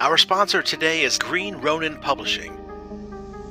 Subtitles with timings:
[0.00, 2.56] Our sponsor today is Green Ronin Publishing.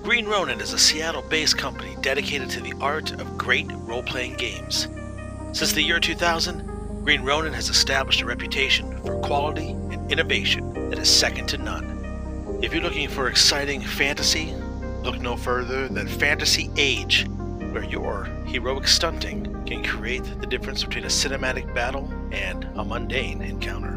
[0.01, 4.35] Green Ronin is a Seattle based company dedicated to the art of great role playing
[4.35, 4.87] games.
[5.51, 10.99] Since the year 2000, Green Ronin has established a reputation for quality and innovation that
[10.99, 12.59] is second to none.
[12.64, 14.54] If you're looking for exciting fantasy,
[15.04, 17.27] look no further than Fantasy Age,
[17.73, 23.41] where your heroic stunting can create the difference between a cinematic battle and a mundane
[23.41, 23.96] encounter.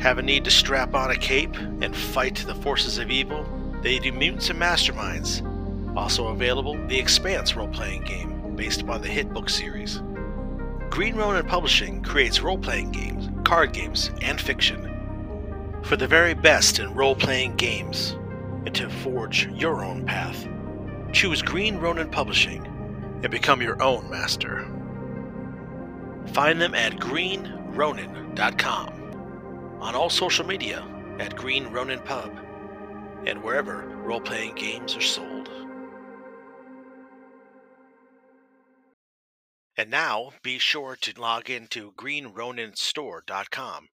[0.00, 3.44] Have a need to strap on a cape and fight the forces of evil?
[3.82, 5.44] They do Mutants and Masterminds.
[5.96, 10.00] Also available, the Expanse role playing game, based upon the hit book series.
[10.88, 14.84] Green Ronin Publishing creates role playing games, card games, and fiction.
[15.82, 18.16] For the very best in role playing games,
[18.66, 20.46] and to forge your own path,
[21.12, 22.64] choose Green Ronin Publishing
[23.22, 24.64] and become your own master.
[26.28, 28.97] Find them at greenronin.com
[29.80, 30.84] on all social media
[31.18, 32.36] at Green Ronin Pub,
[33.26, 35.48] and wherever role playing games are sold.
[39.76, 43.88] And now be sure to log in to greenroninstore.com.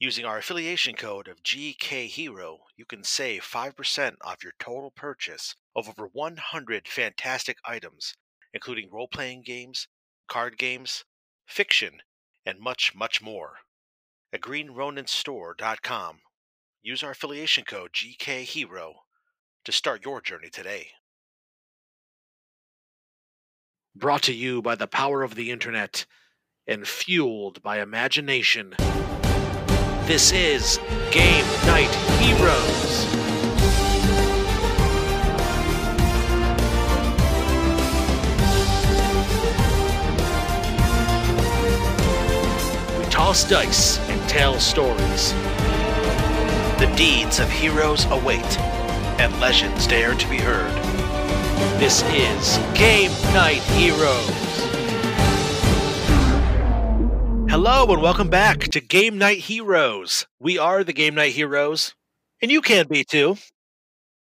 [0.00, 5.88] Using our affiliation code of GKHero, you can save 5% off your total purchase of
[5.88, 8.14] over 100 fantastic items,
[8.54, 9.88] including role playing games,
[10.28, 11.04] card games,
[11.46, 12.00] fiction,
[12.46, 13.58] and much, much more
[14.32, 16.18] at greenroninstore.com.
[16.82, 18.92] Use our affiliation code GKHero
[19.64, 20.88] to start your journey today.
[23.94, 26.06] Brought to you by the power of the internet
[26.66, 28.74] and fueled by imagination.
[30.06, 30.78] This is
[31.10, 32.87] Game Knight Heroes.
[43.38, 45.32] Toss dice and tell stories.
[46.80, 48.58] The deeds of heroes await,
[49.20, 50.72] and legends dare to be heard.
[51.78, 54.28] This is Game Knight Heroes.
[57.48, 60.26] Hello, and welcome back to Game Knight Heroes.
[60.40, 61.94] We are the Game Knight Heroes,
[62.42, 63.36] and you can be too.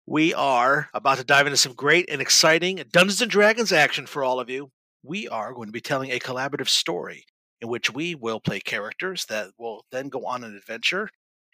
[0.06, 4.22] We are about to dive into some great and exciting Dungeons and Dragons action for
[4.22, 4.70] all of you.
[5.02, 7.24] We are going to be telling a collaborative story
[7.60, 11.10] in which we will play characters that will then go on an adventure,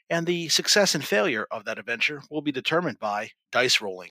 [0.08, 4.10] and the success and failure of that adventure will be determined by dice rolling.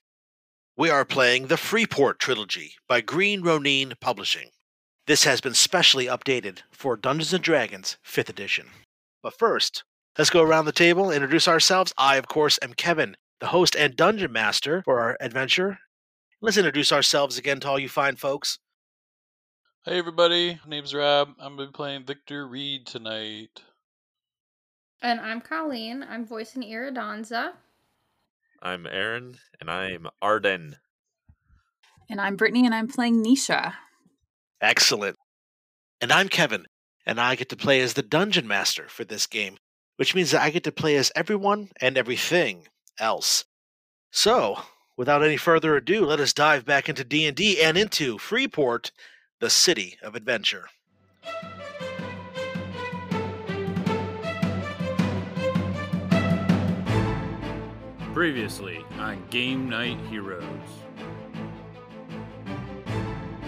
[0.76, 4.50] We are playing the Freeport Trilogy by Green Ronin Publishing.
[5.06, 8.66] This has been specially updated for Dungeons and Dragons 5th edition.
[9.22, 9.84] But first,
[10.18, 11.94] let's go around the table introduce ourselves.
[11.96, 15.78] I, of course, am Kevin, the host and dungeon master for our adventure.
[16.42, 18.58] Let's introduce ourselves again to all you fine folks.
[19.88, 21.28] Hey everybody, my name's Rob.
[21.38, 23.62] I'm gonna be playing Victor Reed tonight.
[25.00, 26.02] And I'm Colleen.
[26.02, 27.52] I'm voicing Iridansa.
[28.60, 30.74] I'm Aaron, and I'm Arden.
[32.10, 33.74] And I'm Brittany, and I'm playing Nisha.
[34.60, 35.14] Excellent.
[36.00, 36.66] And I'm Kevin,
[37.06, 39.56] and I get to play as the dungeon master for this game,
[39.98, 42.66] which means that I get to play as everyone and everything
[42.98, 43.44] else.
[44.10, 44.62] So,
[44.96, 48.90] without any further ado, let us dive back into D&D and into Freeport,
[49.38, 50.66] the city of adventure.
[58.14, 60.42] Previously on Game Knight Heroes.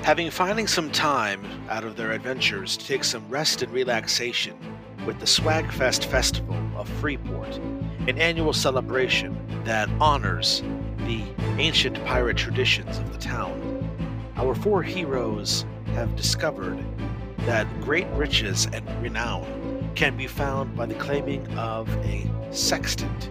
[0.02, 4.58] Having finding some time out of their adventures to take some rest and relaxation
[5.06, 7.56] with the Swagfest Festival of Freeport,
[8.08, 9.34] an annual celebration
[9.64, 10.62] that honors
[11.06, 11.22] the
[11.56, 13.64] ancient pirate traditions of the town,
[14.36, 15.64] our four heroes
[15.98, 16.78] have discovered
[17.38, 23.30] that great riches and renown can be found by the claiming of a sextant.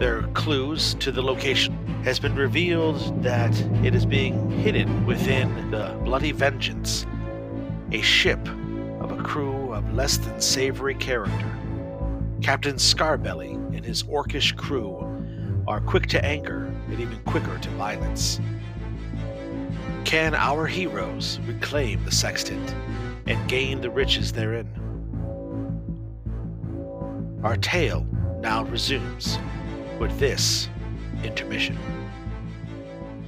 [0.00, 5.96] Their clues to the location has been revealed that it is being hidden within the
[6.02, 7.06] Bloody Vengeance,
[7.92, 8.40] a ship
[9.00, 11.56] of a crew of less than savory character.
[12.42, 14.98] Captain Scarbelly and his orcish crew
[15.68, 18.40] are quick to anger and even quicker to violence.
[20.06, 22.76] Can our heroes reclaim the sextant
[23.26, 24.70] and gain the riches therein?
[27.42, 28.06] Our tale
[28.38, 29.36] now resumes
[29.98, 30.68] with this
[31.24, 31.76] intermission.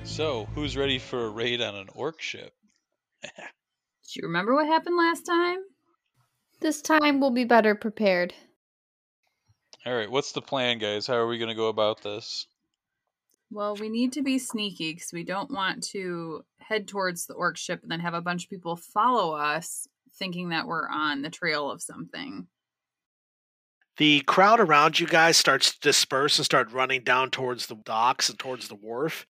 [0.04, 2.52] So, who's ready for a raid on an orc ship?
[3.22, 3.28] Do
[4.14, 5.58] you remember what happened last time?
[6.60, 8.34] This time we'll be better prepared.
[9.84, 11.08] All right, what's the plan, guys?
[11.08, 12.46] How are we gonna go about this?
[13.50, 17.56] Well, we need to be sneaky because we don't want to head towards the orc
[17.56, 21.30] ship and then have a bunch of people follow us thinking that we're on the
[21.30, 22.46] trail of something.
[23.96, 28.28] The crowd around you guys starts to disperse and start running down towards the docks
[28.28, 29.26] and towards the wharf.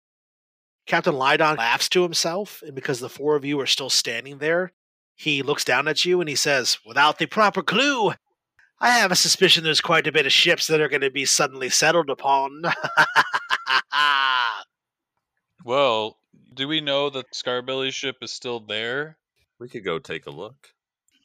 [0.85, 4.71] Captain Lydon laughs to himself, and because the four of you are still standing there,
[5.15, 8.13] he looks down at you and he says, Without the proper clue,
[8.79, 11.25] I have a suspicion there's quite a bit of ships that are going to be
[11.25, 12.61] suddenly settled upon.
[15.63, 16.17] Well,
[16.53, 19.17] do we know that Scarbelly's ship is still there?
[19.59, 20.69] We could go take a look.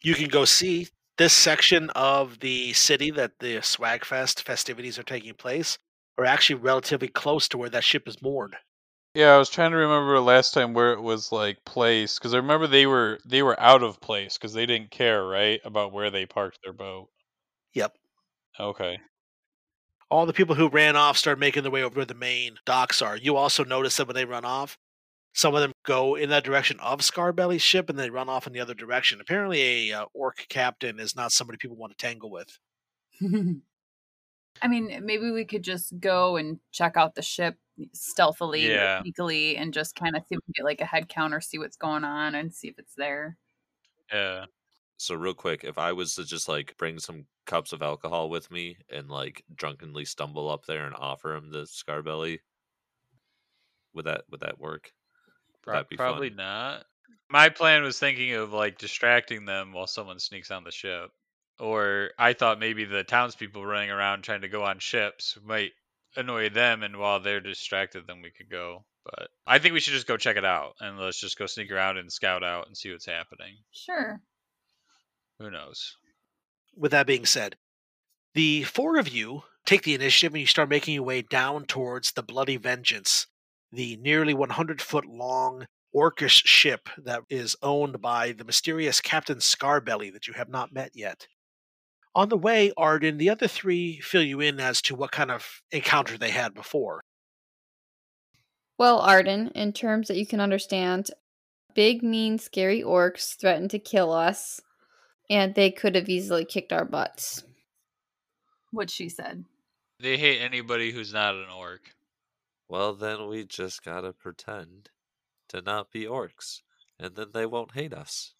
[0.03, 5.35] you can go see this section of the city that the Swagfest festivities are taking
[5.35, 5.79] place
[6.19, 8.57] are actually relatively close to where that ship is moored.
[9.15, 12.39] Yeah, I was trying to remember last time where it was like placed because I
[12.39, 16.11] remember they were they were out of place because they didn't care right about where
[16.11, 17.09] they parked their boat.
[17.75, 17.97] Yep.
[18.61, 18.99] Okay.
[20.11, 23.01] All the people who ran off start making their way over where the main docks
[23.01, 23.17] are.
[23.17, 24.77] You also notice that when they run off,
[25.33, 28.53] some of them go in that direction of Scarbelly's ship and they run off in
[28.53, 29.21] the other direction.
[29.23, 32.59] Apparently, a uh, orc captain is not somebody people want to tangle with.
[34.63, 37.57] I mean, maybe we could just go and check out the ship
[37.95, 39.01] stealthily, Yeah.
[39.03, 41.59] sneakily, and just kind of see if we get like a head count or see
[41.59, 43.39] what's going on and see if it's there.
[44.13, 44.45] Yeah.
[44.99, 48.51] So real quick, if I was to just like bring some cups of alcohol with
[48.51, 52.41] me and like drunkenly stumble up there and offer him the Scarbelly,
[53.95, 54.93] would that would that work?
[55.67, 56.37] Would that be probably fun?
[56.37, 56.87] not.
[57.29, 61.11] My plan was thinking of like distracting them while someone sneaks on the ship.
[61.59, 65.73] Or I thought maybe the townspeople running around trying to go on ships might
[66.17, 68.85] annoy them, and while they're distracted, then we could go.
[69.05, 71.71] But I think we should just go check it out, and let's just go sneak
[71.71, 73.57] around and scout out and see what's happening.
[73.73, 74.21] Sure.
[75.39, 75.97] Who knows?
[76.77, 77.57] With that being said,
[78.35, 82.13] the four of you take the initiative and you start making your way down towards
[82.13, 83.27] the Bloody Vengeance,
[83.71, 90.13] the nearly 100 foot long orcish ship that is owned by the mysterious Captain Scarbelly
[90.13, 91.27] that you have not met yet.
[92.15, 95.63] On the way, Arden, the other three fill you in as to what kind of
[95.71, 97.03] encounter they had before.
[98.79, 101.11] Well, Arden, in terms that you can understand,
[101.75, 104.61] big, mean, scary orcs threatened to kill us,
[105.33, 107.43] and they could have easily kicked our butts.
[108.71, 109.47] What she said.
[109.99, 111.95] They hate anybody who's not an orc.
[112.69, 114.91] Well, then we just gotta pretend
[115.49, 116.61] to not be orcs,
[116.99, 118.35] and then they won't hate us.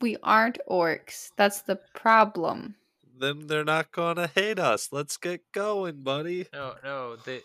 [0.00, 1.30] We aren't orcs.
[1.36, 2.74] That's the problem.
[3.16, 4.88] Then they're not gonna hate us.
[4.90, 6.46] Let's get going, buddy.
[6.52, 7.42] No, no, they.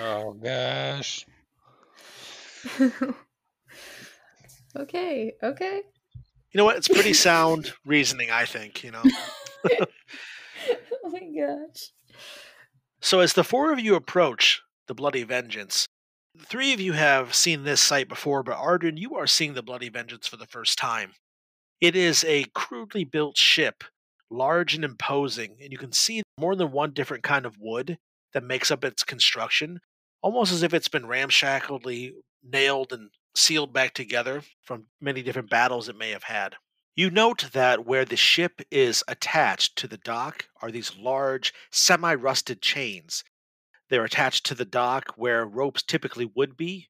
[0.00, 1.26] Oh gosh.
[4.76, 5.82] okay, okay.
[6.52, 6.76] You know what?
[6.76, 9.02] It's pretty sound reasoning, I think, you know.
[11.04, 11.92] oh my gosh.
[13.00, 15.86] So, as the four of you approach the Bloody Vengeance,
[16.34, 19.62] the three of you have seen this site before, but Arden, you are seeing the
[19.62, 21.12] Bloody Vengeance for the first time.
[21.80, 23.84] It is a crudely built ship,
[24.30, 27.98] large and imposing, and you can see more than one different kind of wood
[28.32, 29.80] that makes up its construction,
[30.22, 32.12] almost as if it's been ramshackledly
[32.42, 36.56] nailed and sealed back together from many different battles it may have had.
[36.96, 42.12] You note that where the ship is attached to the dock are these large, semi
[42.14, 43.22] rusted chains.
[43.88, 46.88] They're attached to the dock where ropes typically would be,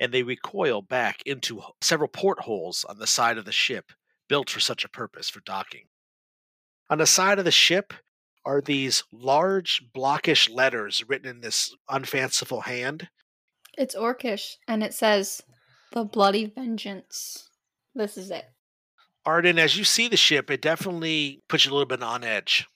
[0.00, 3.92] and they recoil back into several portholes on the side of the ship,
[4.28, 5.84] built for such a purpose for docking.
[6.88, 7.92] On the side of the ship
[8.44, 13.10] are these large, blockish letters written in this unfanciful hand.
[13.76, 15.42] It's orcish, and it says,
[15.92, 17.48] The Bloody Vengeance.
[17.94, 18.44] This is it.
[19.26, 22.66] Arden, as you see the ship, it definitely puts you a little bit on edge.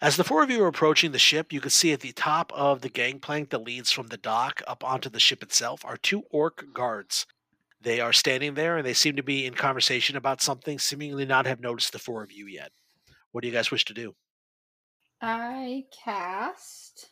[0.00, 2.52] As the four of you are approaching the ship, you can see at the top
[2.54, 6.22] of the gangplank that leads from the dock up onto the ship itself are two
[6.30, 7.26] orc guards.
[7.82, 11.44] They are standing there and they seem to be in conversation about something, seemingly not
[11.44, 12.72] have noticed the four of you yet.
[13.32, 14.14] What do you guys wish to do?
[15.20, 17.10] I cast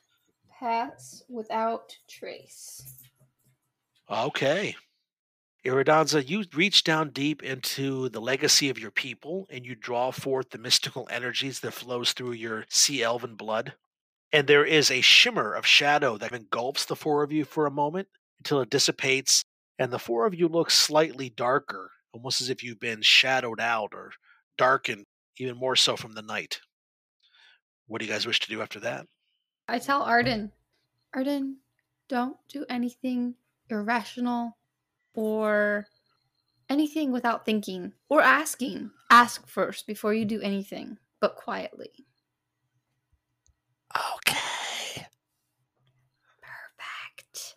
[0.58, 2.82] Pass Without Trace.
[4.10, 4.76] Okay.
[5.66, 10.50] Iridansa, you reach down deep into the legacy of your people and you draw forth
[10.50, 13.74] the mystical energies that flows through your sea elven blood.
[14.32, 17.70] And there is a shimmer of shadow that engulfs the four of you for a
[17.70, 19.42] moment until it dissipates,
[19.78, 23.90] and the four of you look slightly darker, almost as if you've been shadowed out
[23.94, 24.12] or
[24.56, 25.04] darkened,
[25.38, 26.60] even more so from the night.
[27.86, 29.06] What do you guys wish to do after that?
[29.66, 30.52] I tell Arden,
[31.14, 31.56] Arden,
[32.08, 33.34] don't do anything
[33.70, 34.56] irrational
[35.14, 35.86] or
[36.68, 38.90] anything without thinking or asking.
[39.10, 41.90] Ask first before you do anything, but quietly.
[43.94, 45.06] Okay.
[46.42, 47.56] Perfect.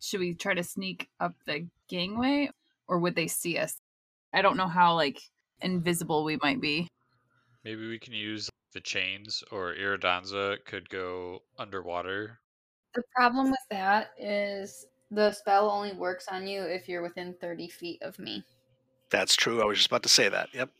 [0.00, 2.50] Should we try to sneak up the gangway
[2.86, 3.76] or would they see us?
[4.32, 5.20] I don't know how like
[5.60, 6.88] invisible we might be.
[7.64, 12.40] Maybe we can use the chains, or Iridansa could go underwater.
[12.94, 17.68] The problem with that is the spell only works on you if you're within 30
[17.68, 18.44] feet of me.
[19.10, 19.62] That's true.
[19.62, 20.48] I was just about to say that.
[20.52, 20.70] Yep.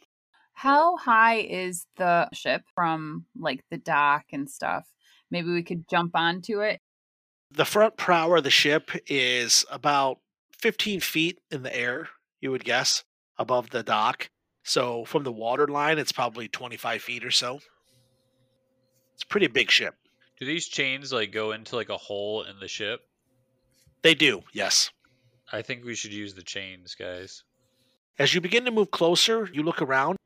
[0.54, 4.87] How high is the ship from like the dock and stuff?
[5.30, 6.80] Maybe we could jump onto it.
[7.50, 10.18] The front prow of the ship is about
[10.59, 12.09] 15 feet in the air,
[12.40, 13.04] you would guess,
[13.38, 14.28] above the dock.
[14.62, 17.61] So from the water line, it's probably 25 feet or so.
[19.14, 19.94] It's a pretty big ship.
[20.38, 23.00] Do these chains like go into like a hole in the ship?
[24.03, 24.91] They do, yes.
[25.53, 27.45] I think we should use the chains, guys.
[28.19, 30.17] As you begin to move closer, you look around.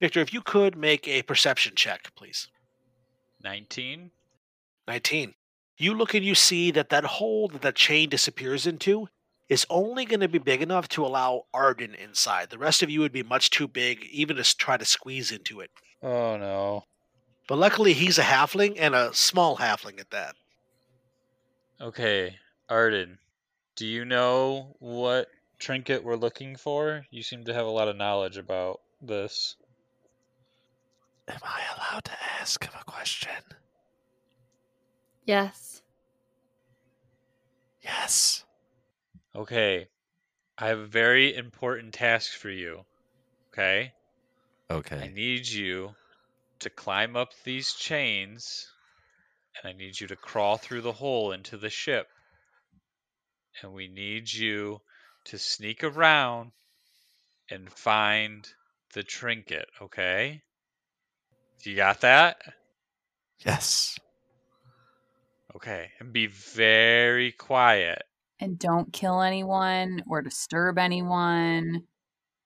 [0.00, 2.48] Victor, if you could make a perception check, please.
[3.42, 4.10] 19?
[4.86, 5.34] 19.
[5.78, 9.08] You look and you see that that hole that that chain disappears into
[9.48, 12.50] is only going to be big enough to allow Arden inside.
[12.50, 15.60] The rest of you would be much too big, even to try to squeeze into
[15.60, 15.70] it.
[16.02, 16.84] Oh no.
[17.46, 20.34] But luckily, he's a halfling and a small halfling at that.
[21.80, 22.36] Okay,
[22.68, 23.18] Arden,
[23.76, 27.06] do you know what trinket we're looking for?
[27.10, 29.56] You seem to have a lot of knowledge about this.
[31.28, 33.30] Am I allowed to ask him a question?
[35.24, 35.82] Yes.
[37.82, 38.44] Yes.
[39.34, 39.88] Okay,
[40.56, 42.84] I have a very important task for you.
[43.52, 43.92] Okay?
[44.70, 44.98] Okay.
[44.98, 45.94] I need you
[46.60, 48.66] to climb up these chains,
[49.56, 52.08] and I need you to crawl through the hole into the ship.
[53.62, 54.80] And we need you
[55.26, 56.52] to sneak around
[57.50, 58.46] and find
[58.92, 60.42] the trinket, okay?
[61.62, 62.36] You got that?
[63.44, 63.98] Yes.
[65.54, 68.02] Okay, and be very quiet.
[68.38, 71.84] And don't kill anyone or disturb anyone.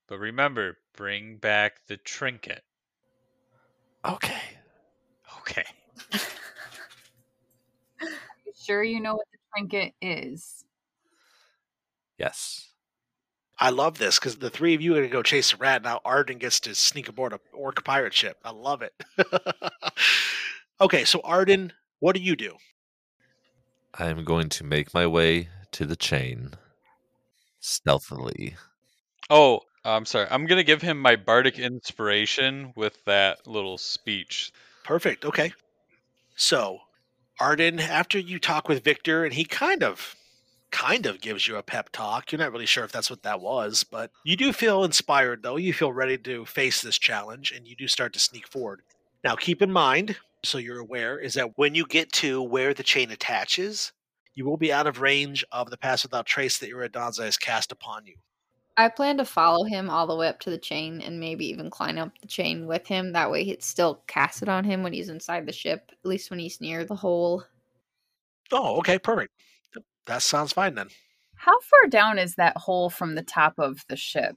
[0.09, 2.62] But remember, bring back the trinket.
[4.04, 4.40] Okay.
[5.38, 5.64] Okay.
[8.02, 10.64] You sure you know what the trinket is?
[12.19, 12.71] Yes.
[13.59, 15.83] I love this because the three of you are going to go chase a rat.
[15.83, 18.38] Now Arden gets to sneak aboard a orc pirate ship.
[18.45, 18.95] I love it.
[20.80, 22.57] okay, so Arden, what do you do?
[23.95, 26.52] I'm going to make my way to the chain
[27.59, 28.57] stealthily.
[29.28, 30.27] Oh, Uh, I'm sorry.
[30.31, 34.53] I'm gonna give him my bardic inspiration with that little speech.
[34.85, 35.25] Perfect.
[35.25, 35.53] Okay.
[36.37, 36.81] So,
[37.39, 40.17] Arden, after you talk with Victor, and he kind of,
[40.71, 42.31] kind of gives you a pep talk.
[42.31, 45.57] You're not really sure if that's what that was, but you do feel inspired, though.
[45.57, 48.83] You feel ready to face this challenge, and you do start to sneak forward.
[49.25, 52.83] Now, keep in mind, so you're aware, is that when you get to where the
[52.83, 53.93] chain attaches,
[54.35, 57.73] you will be out of range of the Pass Without Trace that Iridansa has cast
[57.73, 58.17] upon you.
[58.81, 61.69] I plan to follow him all the way up to the chain and maybe even
[61.69, 63.13] climb up the chain with him.
[63.13, 66.39] That way, it's still casted on him when he's inside the ship, at least when
[66.39, 67.45] he's near the hole.
[68.51, 69.35] Oh, okay, perfect.
[70.07, 70.89] That sounds fine then.
[71.35, 74.37] How far down is that hole from the top of the ship?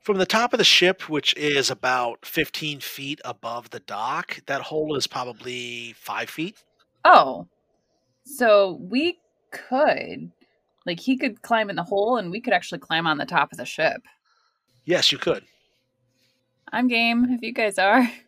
[0.00, 4.62] From the top of the ship, which is about 15 feet above the dock, that
[4.62, 6.56] hole is probably five feet.
[7.04, 7.46] Oh,
[8.24, 9.20] so we
[9.52, 10.32] could,
[10.86, 13.52] like, he could climb in the hole and we could actually climb on the top
[13.52, 14.02] of the ship.
[14.84, 15.44] Yes, you could.
[16.72, 18.08] I'm game if you guys are.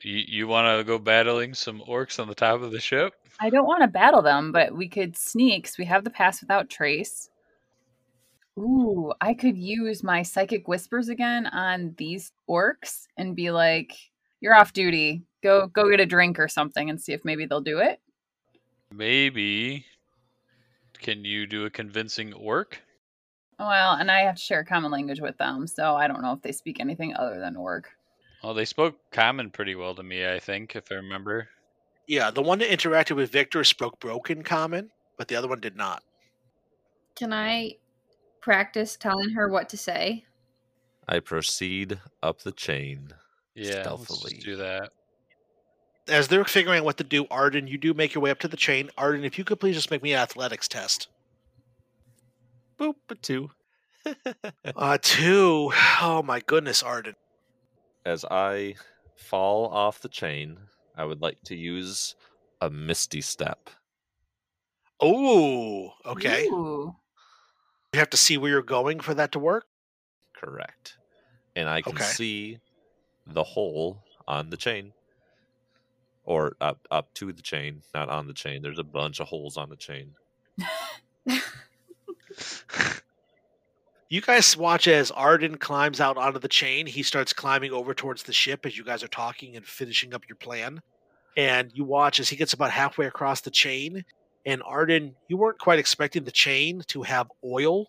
[0.00, 3.12] You you want to go battling some orcs on the top of the ship?
[3.40, 6.40] I don't want to battle them, but we could sneak 'cause we have the pass
[6.40, 7.28] without trace.
[8.58, 13.92] Ooh, I could use my psychic whispers again on these orcs and be like,
[14.40, 15.24] "You're off duty.
[15.42, 18.00] Go go get a drink or something and see if maybe they'll do it."
[18.90, 19.84] Maybe.
[21.02, 22.80] Can you do a convincing orc?
[23.58, 26.42] Well, and I have to share common language with them, so I don't know if
[26.42, 27.90] they speak anything other than orc.
[28.42, 31.48] Well, they spoke common pretty well to me, I think, if I remember.
[32.06, 35.76] Yeah, the one that interacted with Victor spoke broken common, but the other one did
[35.76, 36.02] not.
[37.16, 37.76] Can I
[38.40, 40.24] practice telling her what to say?
[41.08, 43.08] I proceed up the chain.
[43.54, 44.34] Yeah, let's Stealthily.
[44.34, 44.90] just do that.
[46.08, 48.48] As they're figuring out what to do, Arden, you do make your way up to
[48.48, 48.90] the chain.
[48.98, 51.08] Arden, if you could please just make me an athletics test.
[52.78, 53.50] Boop, a two.
[54.74, 55.70] Uh, two.
[56.00, 57.14] Oh my goodness, Arden.
[58.04, 58.74] As I
[59.16, 60.58] fall off the chain,
[60.96, 62.16] I would like to use
[62.60, 63.70] a misty step.
[65.00, 66.46] Oh, okay.
[66.46, 66.96] Ooh.
[67.92, 69.66] You have to see where you're going for that to work.
[70.34, 70.96] Correct.
[71.54, 72.04] And I can Okay.
[72.04, 72.58] see
[73.26, 74.92] the hole on the chain.
[76.24, 78.62] Or up up to the chain, not on the chain.
[78.62, 80.14] There's a bunch of holes on the chain.
[84.08, 86.86] You guys watch as Arden climbs out onto the chain.
[86.86, 90.28] He starts climbing over towards the ship as you guys are talking and finishing up
[90.28, 90.82] your plan.
[91.34, 94.04] And you watch as he gets about halfway across the chain.
[94.44, 97.86] And Arden, you weren't quite expecting the chain to have oil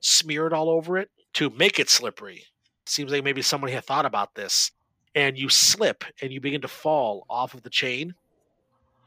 [0.00, 2.44] smeared all over it to make it slippery.
[2.84, 4.72] Seems like maybe somebody had thought about this.
[5.14, 8.14] And you slip and you begin to fall off of the chain.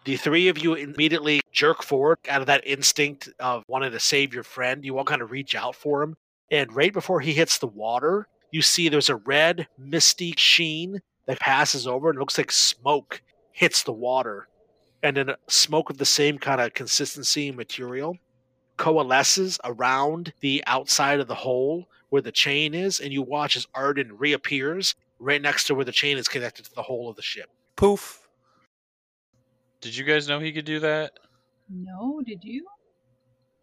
[0.05, 4.33] The three of you immediately jerk forward out of that instinct of wanting to save
[4.33, 4.85] your friend.
[4.85, 6.15] You all kind of reach out for him.
[6.51, 11.39] And right before he hits the water, you see there's a red, misty sheen that
[11.39, 13.21] passes over and looks like smoke
[13.51, 14.47] hits the water.
[15.01, 18.17] And then smoke of the same kind of consistency and material
[18.77, 22.99] coalesces around the outside of the hole where the chain is.
[22.99, 26.73] And you watch as Arden reappears right next to where the chain is connected to
[26.75, 27.49] the hole of the ship.
[27.75, 28.21] Poof.
[29.81, 31.11] Did you guys know he could do that?
[31.69, 32.65] No, did you?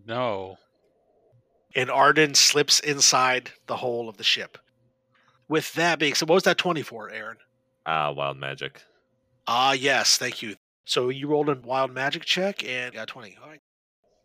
[0.06, 0.56] No.
[1.74, 4.58] and Arden slips inside the hole of the ship.
[5.48, 7.36] With that being said, what was that 24, Aaron?
[7.86, 8.82] Ah, wild magic.
[9.46, 10.56] Ah, yes, thank you.
[10.84, 13.36] So you rolled a wild magic check and got 20.
[13.42, 13.60] All right.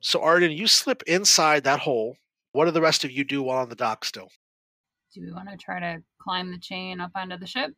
[0.01, 2.17] So, Arden, you slip inside that hole.
[2.51, 4.29] What do the rest of you do while on the dock still?
[5.13, 7.71] Do we want to try to climb the chain up onto the ship?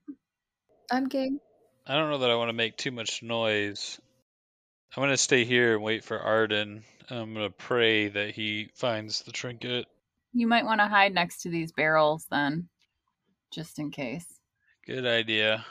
[0.91, 1.39] I'm game.
[1.85, 3.99] I don't know that I want to make too much noise.
[4.95, 6.83] I'm going to stay here and wait for Arden.
[7.11, 9.85] I'm going to pray that he finds the trinket.
[10.33, 12.69] You might want to hide next to these barrels then,
[13.53, 14.25] just in case.
[14.85, 15.65] Good idea.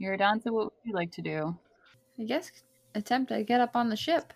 [0.00, 1.56] Iridansa, what would you like to do?
[2.20, 2.50] I guess
[2.94, 4.34] attempt to get up on the ship.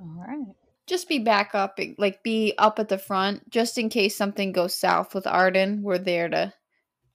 [0.00, 0.54] All right.
[0.86, 4.74] Just be back up, like be up at the front, just in case something goes
[4.74, 5.82] south with Arden.
[5.82, 6.52] We're there to,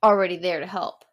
[0.04, 1.06] already there to help.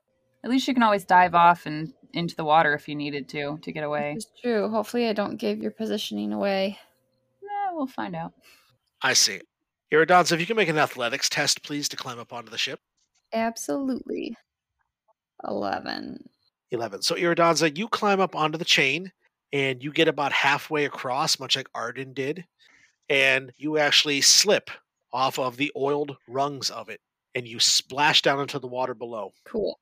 [0.44, 3.58] At least you can always dive off and into the water if you needed to
[3.62, 4.14] to get away.
[4.16, 4.68] It's true.
[4.68, 6.78] Hopefully, I don't give your positioning away.
[7.42, 8.32] Yeah, we'll find out.
[9.02, 9.40] I see.
[9.92, 12.80] Iridansa, if you can make an athletics test, please, to climb up onto the ship.
[13.32, 14.36] Absolutely.
[15.46, 16.28] 11.
[16.70, 17.02] 11.
[17.02, 19.10] So, Iridansa, you climb up onto the chain
[19.52, 22.44] and you get about halfway across, much like Arden did,
[23.08, 24.70] and you actually slip
[25.12, 27.00] off of the oiled rungs of it
[27.34, 29.32] and you splash down into the water below.
[29.44, 29.78] Cool.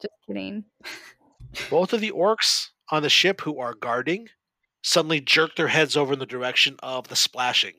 [0.00, 0.64] Just kidding.
[1.70, 4.28] Both of the orcs on the ship who are guarding
[4.82, 7.74] suddenly jerk their heads over in the direction of the splashing.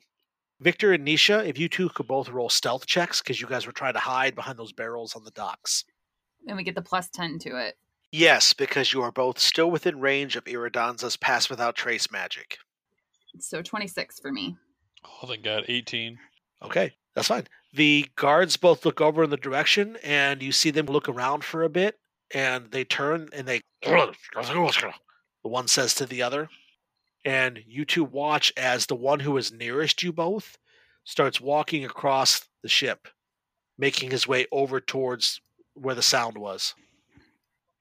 [0.59, 3.71] Victor and Nisha, if you two could both roll stealth checks because you guys were
[3.71, 5.85] trying to hide behind those barrels on the docks.
[6.47, 7.75] And we get the plus 10 to it.
[8.11, 12.57] Yes, because you are both still within range of Iridansa's pass without trace magic.
[13.39, 14.57] So 26 for me.
[15.05, 15.65] Oh, thank God.
[15.67, 16.17] 18.
[16.63, 17.47] Okay, that's fine.
[17.73, 21.63] The guards both look over in the direction, and you see them look around for
[21.63, 21.99] a bit,
[22.33, 23.61] and they turn and they.
[25.43, 26.49] The one says to the other,
[27.23, 30.57] and you two watch as the one who is nearest you both
[31.05, 33.07] starts walking across the ship,
[33.77, 35.39] making his way over towards
[35.75, 36.75] where the sound was.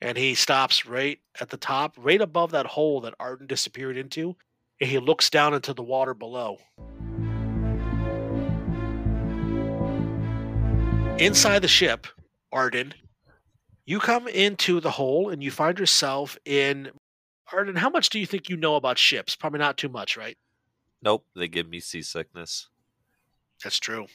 [0.01, 4.37] And he stops right at the top, right above that hole that Arden disappeared into,
[4.81, 6.59] and he looks down into the water below.
[11.19, 12.07] Inside the ship,
[12.53, 12.95] Arden,
[13.85, 16.91] you come into the hole and you find yourself in.
[17.53, 19.35] Arden, how much do you think you know about ships?
[19.35, 20.39] Probably not too much, right?
[21.03, 22.69] Nope, they give me seasickness.
[23.65, 24.07] That's true.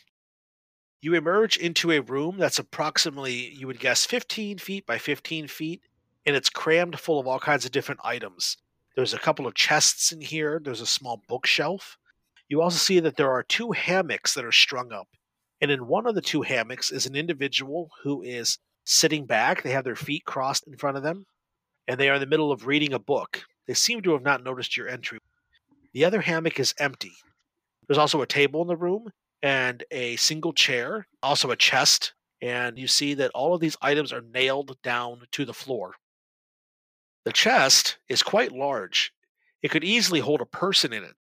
[1.02, 5.82] You emerge into a room that's approximately, you would guess, 15 feet by 15 feet,
[6.26, 8.56] and it's crammed full of all kinds of different items.
[8.96, 11.98] There's a couple of chests in here, there's a small bookshelf.
[12.48, 15.10] You also see that there are two hammocks that are strung up.
[15.64, 19.64] And in one of the two hammocks is an individual who is sitting back.
[19.64, 21.26] They have their feet crossed in front of them,
[21.88, 23.46] and they are in the middle of reading a book.
[23.66, 25.20] They seem to have not noticed your entry.
[25.94, 27.14] The other hammock is empty.
[27.88, 29.08] There's also a table in the room
[29.42, 34.12] and a single chair, also a chest, and you see that all of these items
[34.12, 35.94] are nailed down to the floor.
[37.24, 39.14] The chest is quite large.
[39.62, 41.16] It could easily hold a person in it.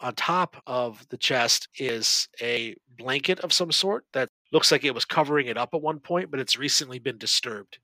[0.00, 4.94] On top of the chest is a blanket of some sort that looks like it
[4.94, 7.78] was covering it up at one point, but it's recently been disturbed.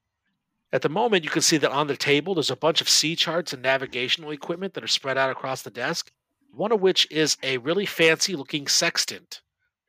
[0.73, 3.17] At the moment, you can see that on the table there's a bunch of sea
[3.17, 6.11] charts and navigational equipment that are spread out across the desk,
[6.53, 9.41] one of which is a really fancy looking sextant.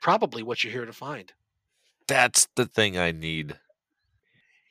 [0.01, 1.31] Probably what you're here to find.
[2.07, 3.57] That's the thing I need.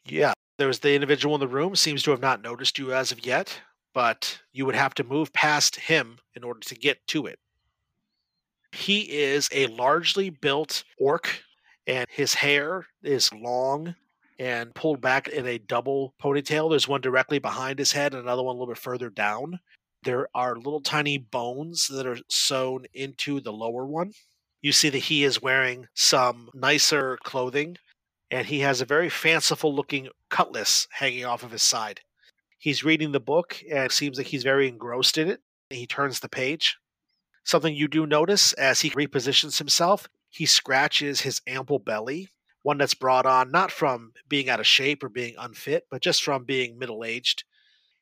[0.07, 3.25] Yeah, there's the individual in the room, seems to have not noticed you as of
[3.25, 3.61] yet,
[3.93, 7.39] but you would have to move past him in order to get to it.
[8.75, 11.43] He is a largely built orc,
[11.87, 13.95] and his hair is long
[14.39, 16.69] and pulled back in a double ponytail.
[16.69, 19.61] There's one directly behind his head and another one a little bit further down.
[20.03, 24.13] There are little tiny bones that are sewn into the lower one.
[24.61, 27.77] You see that he is wearing some nicer clothing,
[28.31, 32.01] and he has a very fanciful looking cutlass hanging off of his side.
[32.59, 35.41] He's reading the book, and it seems like he's very engrossed in it.
[35.71, 36.77] He turns the page.
[37.45, 42.31] Something you do notice as he repositions himself, he scratches his ample belly,
[42.63, 46.23] one that's brought on not from being out of shape or being unfit, but just
[46.23, 47.45] from being middle aged.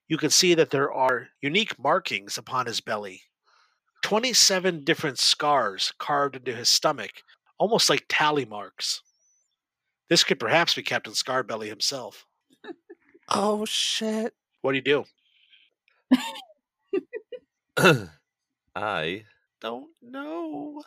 [0.08, 3.22] You can see that there are unique markings upon his belly
[4.02, 7.22] 27 different scars carved into his stomach,
[7.58, 9.02] almost like tally marks.
[10.08, 12.26] This could perhaps be Captain Scarbelly himself.
[13.28, 14.34] Oh shit.
[14.60, 15.04] What do you
[17.78, 18.08] do?
[18.76, 19.24] I
[19.62, 20.82] don't know.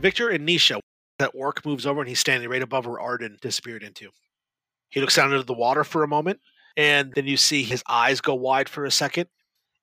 [0.00, 0.80] Victor and Nisha,
[1.20, 4.10] that orc moves over and he's standing right above where Arden disappeared into.
[4.90, 6.40] He looks down into the water for a moment,
[6.76, 9.28] and then you see his eyes go wide for a second,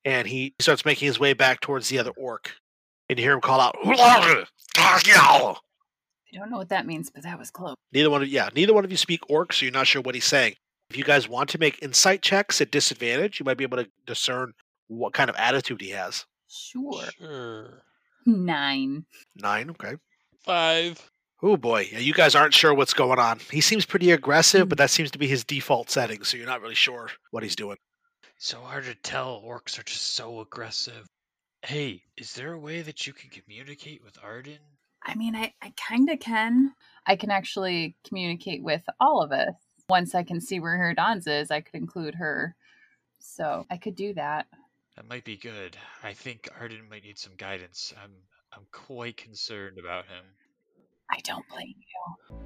[0.04, 2.52] and he starts making his way back towards the other orc.
[3.10, 4.46] And you hear him call out, I
[6.34, 7.76] don't know what that means, but that was close.
[7.94, 10.16] Neither one of yeah, neither one of you speak orc, so you're not sure what
[10.16, 10.56] he's saying.
[10.91, 13.89] If you guys want to make insight checks at disadvantage, you might be able to
[14.06, 14.51] discern
[14.89, 16.25] what kind of attitude he has.
[16.49, 17.06] Sure.
[17.17, 17.84] Sure.
[18.25, 19.06] Nine.
[19.34, 19.95] Nine, okay.
[20.43, 21.10] Five.
[21.41, 23.39] Oh boy, yeah, you guys aren't sure what's going on.
[23.49, 24.82] He seems pretty aggressive, but hmm.
[24.82, 27.77] that seems to be his default setting, so you're not really sure what he's doing.
[28.38, 29.41] So hard to tell.
[29.41, 31.08] Orcs are just so aggressive.
[31.62, 34.60] Hey, is there a way that you can communicate with Arden?
[35.04, 36.73] I mean, I, I kind of can.
[37.08, 39.54] I can actually communicate with all of us.
[39.89, 42.56] Once I can see where her Dons is, I could include her.
[43.20, 44.48] So I could do that.
[44.96, 45.78] That might be good.
[46.04, 47.94] I think Arden might need some guidance.
[48.04, 48.12] I'm
[48.54, 50.26] I'm quite concerned about him.
[51.10, 52.41] I don't blame you.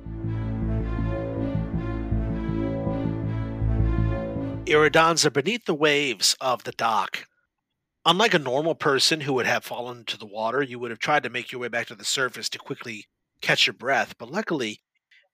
[4.65, 7.27] Iridans are beneath the waves of the dock.
[8.05, 11.23] Unlike a normal person who would have fallen into the water, you would have tried
[11.23, 13.05] to make your way back to the surface to quickly
[13.41, 14.15] catch your breath.
[14.17, 14.81] But luckily,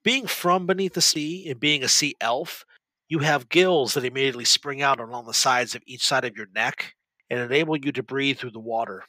[0.04, 2.66] being from beneath the sea and being a sea elf,
[3.08, 6.48] you have gills that immediately spring out along the sides of each side of your
[6.56, 6.94] neck
[7.30, 9.04] and enable you to breathe through the water.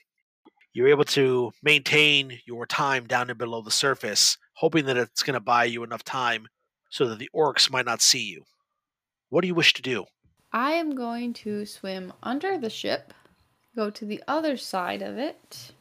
[0.72, 5.34] You're able to maintain your time down and below the surface, hoping that it's going
[5.34, 6.46] to buy you enough time
[6.90, 8.42] so that the orcs might not see you.
[9.28, 10.04] What do you wish to do?
[10.52, 13.14] I am going to swim under the ship,
[13.74, 15.72] go to the other side of it,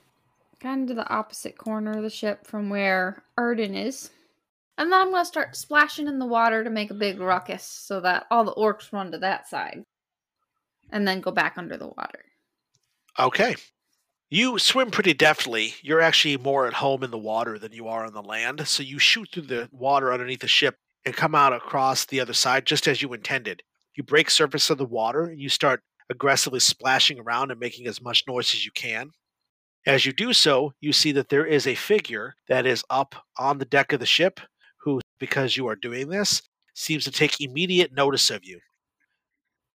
[0.59, 4.11] kind of to the opposite corner of the ship from where Arden is.
[4.81, 7.63] And then I'm going to start splashing in the water to make a big ruckus
[7.63, 9.83] so that all the orcs run to that side.
[10.91, 12.25] And then go back under the water.
[13.19, 13.55] Okay.
[14.31, 15.75] You swim pretty deftly.
[15.83, 18.67] You're actually more at home in the water than you are on the land.
[18.67, 22.33] So you shoot through the water underneath the ship and come out across the other
[22.33, 23.61] side just as you intended.
[23.95, 28.01] You break surface of the water and you start aggressively splashing around and making as
[28.01, 29.11] much noise as you can.
[29.85, 33.59] As you do so, you see that there is a figure that is up on
[33.59, 34.39] the deck of the ship
[35.21, 36.41] because you are doing this,
[36.73, 38.59] seems to take immediate notice of you.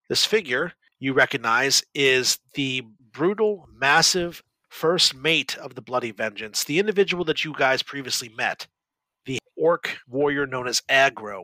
[0.09, 6.79] This figure you recognize is the brutal, massive first mate of the Bloody Vengeance, the
[6.79, 8.67] individual that you guys previously met,
[9.25, 11.43] the orc warrior known as Agro.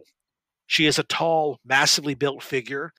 [0.65, 2.93] She is a tall, massively built figure,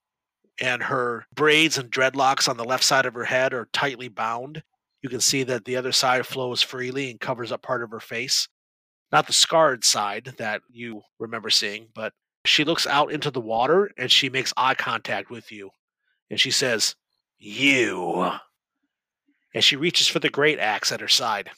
[0.60, 4.62] and her braids and dreadlocks on the left side of her head are tightly bound.
[5.00, 8.00] You can see that the other side flows freely and covers up part of her
[8.00, 8.48] face.
[9.12, 12.12] Not the scarred side that you remember seeing, but
[12.44, 15.70] she looks out into the water and she makes eye contact with you.
[16.30, 16.94] And she says,
[17.38, 18.32] You.
[19.54, 21.50] And she reaches for the great axe at her side.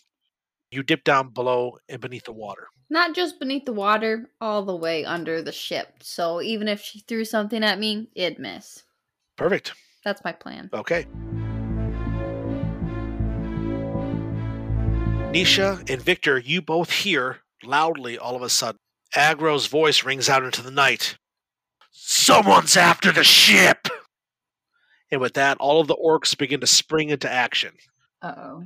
[0.70, 2.68] You dip down below and beneath the water.
[2.88, 5.88] Not just beneath the water, all the way under the ship.
[6.00, 8.82] So even if she threw something at me, it'd miss.
[9.36, 9.74] Perfect.
[10.04, 10.70] That's my plan.
[10.72, 11.06] Okay.
[15.32, 18.78] Nisha and Victor, you both hear loudly all of a sudden.
[19.16, 21.16] Agro's voice rings out into the night.
[21.90, 23.88] Someone's after the ship!
[25.10, 27.72] And with that, all of the orcs begin to spring into action.
[28.20, 28.64] Uh oh.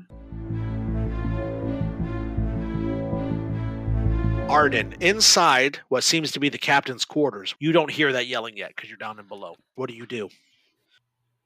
[4.49, 8.73] Arden, inside what seems to be the captain's quarters, you don't hear that yelling yet
[8.75, 9.55] because you're down and below.
[9.77, 10.31] What do you do?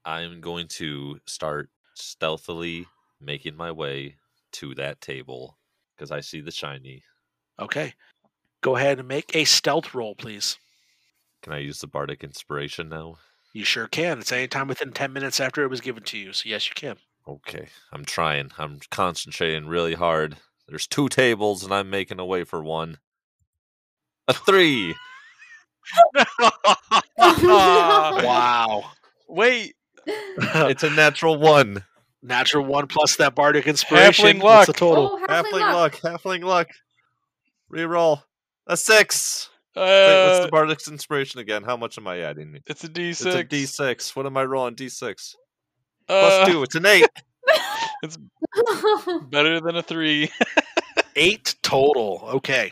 [0.02, 2.87] I'm going to start stealthily
[3.20, 4.16] making my way
[4.52, 5.58] to that table
[5.96, 7.02] because I see the shiny.
[7.58, 7.94] Okay.
[8.62, 10.58] Go ahead and make a stealth roll, please.
[11.42, 13.16] Can I use the bardic inspiration now?
[13.52, 14.18] You sure can.
[14.18, 16.32] It's any time within 10 minutes after it was given to you.
[16.32, 16.96] So, yes, you can.
[17.26, 18.50] Okay, I'm trying.
[18.58, 20.36] I'm concentrating really hard.
[20.68, 22.98] There's two tables, and I'm making a way for one.
[24.28, 24.94] A three.
[26.14, 26.24] No.
[27.18, 28.84] Wow.
[29.28, 29.74] Wait,
[30.06, 31.84] it's a natural one.
[32.22, 34.26] Natural one plus that bardic inspiration.
[34.38, 35.11] Halfling What's the total?
[35.20, 36.04] Oh, halfling Halfling luck.
[36.04, 36.20] luck.
[36.22, 36.68] Halfling luck.
[37.72, 38.22] Reroll.
[38.66, 39.48] A six.
[39.76, 41.62] Uh, Wait, what's the Bardic's inspiration again?
[41.62, 42.59] How much am I adding?
[42.66, 43.11] it's a D6.
[43.11, 44.16] It's a D6.
[44.16, 44.74] What am I rolling?
[44.74, 45.35] D6.
[46.09, 46.62] Uh, Plus two.
[46.62, 47.06] It's an eight.
[48.02, 48.18] it's
[49.30, 50.30] Better than a three.
[51.16, 52.20] Eight total.
[52.35, 52.70] Okay.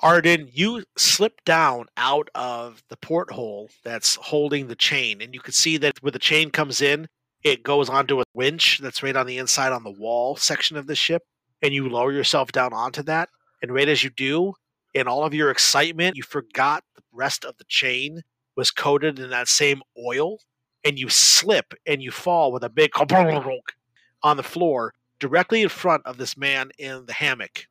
[0.00, 5.52] Arden, you slip down out of the porthole that's holding the chain, and you can
[5.52, 7.06] see that where the chain comes in,
[7.44, 10.86] it goes onto a winch that's right on the inside on the wall section of
[10.86, 11.22] the ship,
[11.60, 13.28] and you lower yourself down onto that.
[13.62, 14.54] And right as you do,
[14.94, 18.22] in all of your excitement, you forgot the rest of the chain
[18.56, 20.38] was coated in that same oil,
[20.84, 22.90] and you slip and you fall with a big
[24.22, 27.66] on the floor directly in front of this man in the hammock.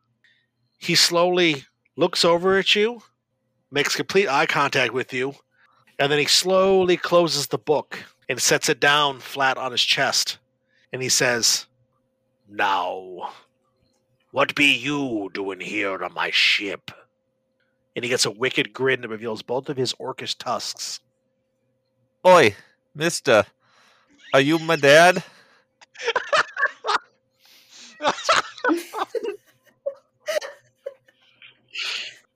[0.79, 1.63] He slowly
[1.95, 3.01] looks over at you,
[3.71, 5.33] makes complete eye contact with you,
[5.99, 7.99] and then he slowly closes the book
[8.31, 10.37] and sets it down flat on his chest.
[10.93, 11.65] And he says,
[12.47, 13.29] Now,
[14.31, 16.91] what be you doing here on my ship?
[17.93, 21.01] And he gets a wicked grin that reveals both of his orcish tusks.
[22.25, 22.55] Oi,
[22.95, 23.43] mister.
[24.33, 25.25] Are you my dad?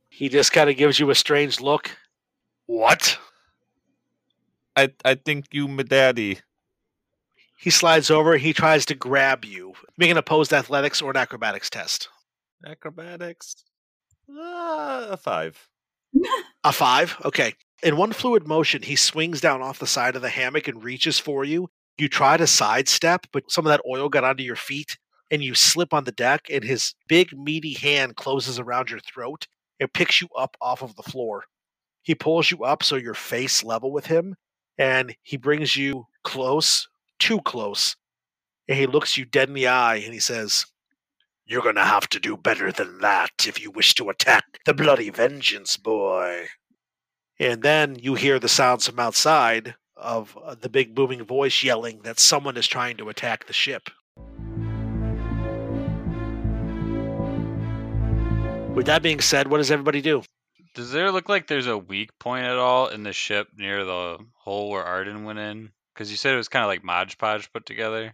[0.09, 1.91] He just kind of gives you a strange look.
[2.67, 3.17] What?
[4.75, 6.39] I I think you my daddy.
[7.57, 8.37] He slides over.
[8.37, 9.73] He tries to grab you.
[9.97, 12.09] Make an opposed athletics or an acrobatics test.
[12.65, 13.55] Acrobatics.
[14.29, 15.69] Uh, a five.
[16.63, 17.15] A five?
[17.23, 17.53] Okay.
[17.83, 21.19] In one fluid motion, he swings down off the side of the hammock and reaches
[21.19, 21.69] for you.
[21.97, 24.97] You try to sidestep, but some of that oil got onto your feet
[25.31, 29.47] and you slip on the deck, and his big, meaty hand closes around your throat
[29.79, 31.43] and picks you up off of the floor.
[32.03, 34.35] He pulls you up so you're face level with him,
[34.77, 36.87] and he brings you close,
[37.19, 37.95] too close.
[38.67, 40.65] And he looks you dead in the eye and he says,
[41.45, 44.73] You're going to have to do better than that if you wish to attack the
[44.73, 46.47] bloody vengeance, boy.
[47.39, 51.99] And then you hear the sounds from outside of uh, the big booming voice yelling
[52.03, 53.89] that someone is trying to attack the ship.
[58.75, 60.23] With that being said, what does everybody do?
[60.75, 64.17] Does there look like there's a weak point at all in the ship near the
[64.33, 65.71] hole where Arden went in?
[65.93, 68.11] Because you said it was kind of like Mod Podge put together.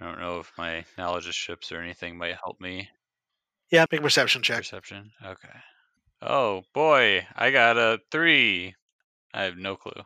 [0.00, 2.88] I don't know if my knowledge of ships or anything might help me.
[3.70, 4.58] Yeah, a perception check.
[4.58, 5.10] Perception.
[5.22, 5.48] Okay.
[6.22, 8.74] Oh boy, I got a three.
[9.34, 10.02] I have no clue.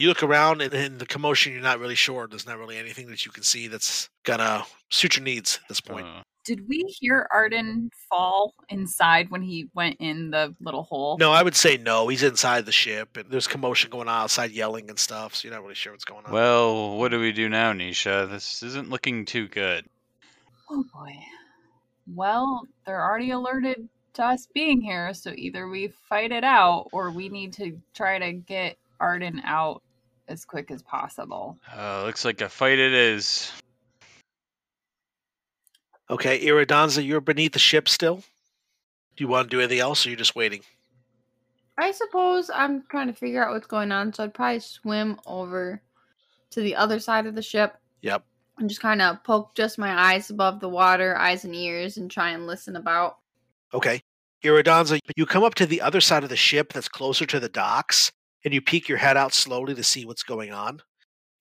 [0.00, 2.26] You look around and in the commotion, you're not really sure.
[2.26, 5.80] There's not really anything that you can see that's gonna suit your needs at this
[5.80, 6.08] point.
[6.08, 11.16] Uh, Did we hear Arden fall inside when he went in the little hole?
[11.18, 12.08] No, I would say no.
[12.08, 15.34] He's inside the ship, and there's commotion going on outside, yelling and stuff.
[15.34, 16.32] So you're not really sure what's going on.
[16.32, 18.30] well, what do we do now, Nisha?
[18.30, 19.86] This isn't looking too good.
[20.70, 21.14] Oh boy.
[22.06, 27.10] Well, they're already alerted to us being here, so either we fight it out or
[27.10, 29.82] we need to try to get Arden out
[30.28, 31.58] as quick as possible.
[31.74, 33.50] Uh, looks like a fight it is.
[36.10, 38.16] Okay, Iridansa, you're beneath the ship still.
[39.16, 40.60] Do you want to do anything else, or you're just waiting?
[41.78, 45.80] I suppose I'm trying to figure out what's going on, so I'd probably swim over
[46.50, 48.24] to the other side of the ship Yep.
[48.58, 52.10] and just kind of poke just my eyes above the water, eyes and ears, and
[52.10, 53.18] try and listen about.
[53.72, 54.02] Okay.
[54.44, 57.48] Iridansa, you come up to the other side of the ship that's closer to the
[57.48, 58.12] docks,
[58.44, 60.82] and you peek your head out slowly to see what's going on.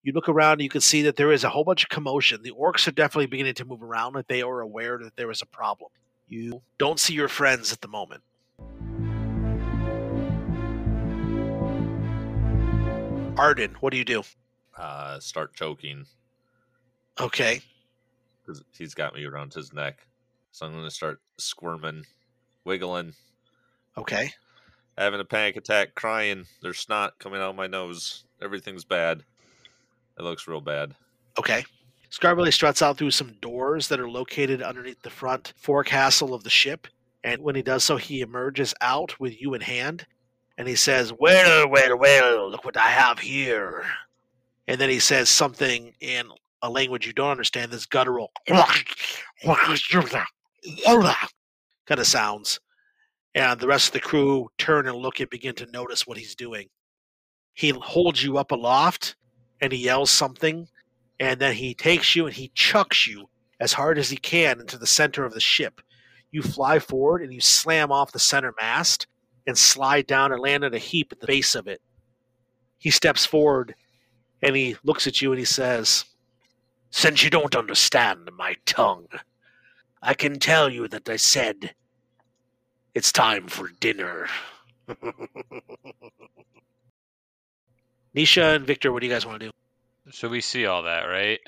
[0.03, 2.41] You look around and you can see that there is a whole bunch of commotion.
[2.43, 5.41] The orcs are definitely beginning to move around, and they are aware that there is
[5.41, 5.89] a problem.
[6.27, 8.21] You don't see your friends at the moment.
[13.37, 14.23] Arden, what do you do?
[14.77, 16.05] Uh, start choking
[17.19, 17.61] Okay.
[18.41, 20.05] because he's got me around his neck.
[20.51, 22.05] So I'm going to start squirming,
[22.63, 23.13] wiggling,
[23.97, 24.31] Okay.
[24.97, 26.45] having a panic attack, crying.
[26.61, 28.25] There's snot coming out of my nose.
[28.41, 29.23] Everything's bad.
[30.17, 30.93] It looks real bad.
[31.37, 31.65] Okay.
[32.11, 36.49] Scarbelly struts out through some doors that are located underneath the front forecastle of the
[36.49, 36.87] ship.
[37.23, 40.05] And when he does so, he emerges out with you in hand.
[40.57, 43.83] And he says, Well, well, well, look what I have here.
[44.67, 46.29] And then he says something in
[46.61, 48.31] a language you don't understand, this guttural
[51.85, 52.59] kind of sounds.
[53.35, 56.35] And the rest of the crew turn and look and begin to notice what he's
[56.35, 56.67] doing.
[57.55, 59.15] He holds you up aloft
[59.63, 60.67] and he yells something
[61.21, 63.29] and then he takes you and he chucks you
[63.61, 65.79] as hard as he can into the center of the ship.
[66.31, 69.07] You fly forward and you slam off the center mast
[69.47, 71.81] and slide down and land in a heap at the base of it.
[72.77, 73.73] He steps forward
[74.41, 76.03] and he looks at you and he says,
[76.89, 79.07] Since you don't understand my tongue,
[80.01, 81.73] I can tell you that I said
[82.93, 84.27] it's time for dinner.
[88.15, 89.51] Nisha and Victor, what do you guys want to do?
[90.11, 91.39] So we see all that, right?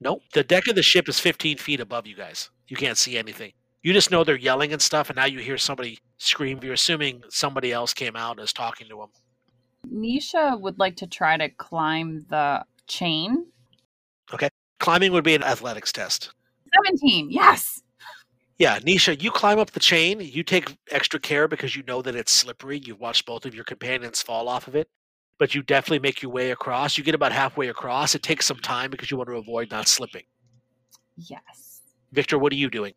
[0.00, 0.22] Nope.
[0.32, 2.50] The deck of the ship is 15 feet above you guys.
[2.68, 3.52] You can't see anything.
[3.82, 6.60] You just know they're yelling and stuff, and now you hear somebody scream.
[6.62, 9.08] You're assuming somebody else came out and is talking to them.
[9.92, 13.46] Nisha would like to try to climb the chain.
[14.32, 14.48] Okay.
[14.78, 16.32] Climbing would be an athletics test.
[16.86, 17.30] 17.
[17.30, 17.82] Yes.
[18.58, 20.20] Yeah, Nisha, you climb up the chain.
[20.20, 22.78] You take extra care because you know that it's slippery.
[22.78, 24.88] You've watched both of your companions fall off of it,
[25.40, 26.98] but you definitely make your way across.
[26.98, 28.14] You get about halfway across.
[28.14, 30.24] It takes some time because you want to avoid not slipping.
[31.16, 31.80] Yes.
[32.12, 32.92] Victor, what are you doing?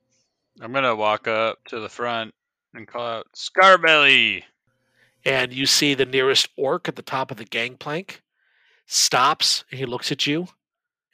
[0.59, 2.33] I'm gonna walk up to the front
[2.73, 4.43] and call out Scarbelly.
[5.25, 8.21] And you see the nearest orc at the top of the gangplank
[8.87, 10.47] stops and he looks at you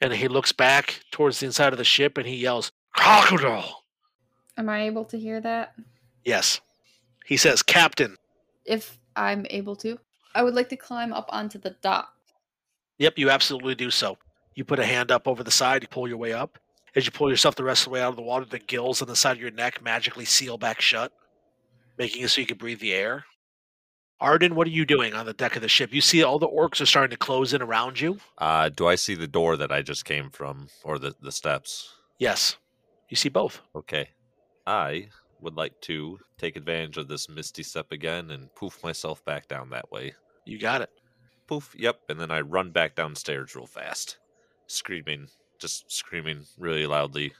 [0.00, 3.84] and he looks back towards the inside of the ship and he yells, Crocodile!
[4.56, 5.74] Am I able to hear that?
[6.24, 6.60] Yes.
[7.24, 8.16] He says, Captain.
[8.64, 9.96] If I'm able to.
[10.34, 12.14] I would like to climb up onto the dock.
[12.98, 14.18] Yep, you absolutely do so.
[14.54, 16.58] You put a hand up over the side, you pull your way up.
[16.94, 19.00] As you pull yourself the rest of the way out of the water, the gills
[19.00, 21.12] on the side of your neck magically seal back shut,
[21.98, 23.24] making it so you can breathe the air.
[24.20, 25.94] Arden, what are you doing on the deck of the ship?
[25.94, 28.18] You see all the orcs are starting to close in around you.
[28.36, 31.94] Uh, do I see the door that I just came from, or the the steps?
[32.18, 32.56] Yes,
[33.08, 33.62] you see both.
[33.74, 34.10] Okay.
[34.66, 35.08] I
[35.42, 39.70] would like to take advantage of this misty step again and poof myself back down
[39.70, 40.14] that way.
[40.44, 40.90] You got it.
[41.46, 44.18] Poof, yep, and then I run back downstairs real fast,
[44.66, 47.32] screaming, just screaming really loudly,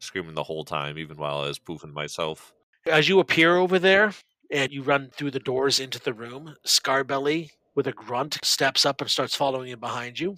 [0.00, 2.52] screaming the whole time, even while I was poofing myself.
[2.86, 4.12] As you appear over there
[4.50, 9.00] and you run through the doors into the room, Scarbelly, with a grunt, steps up
[9.00, 10.36] and starts following in behind you.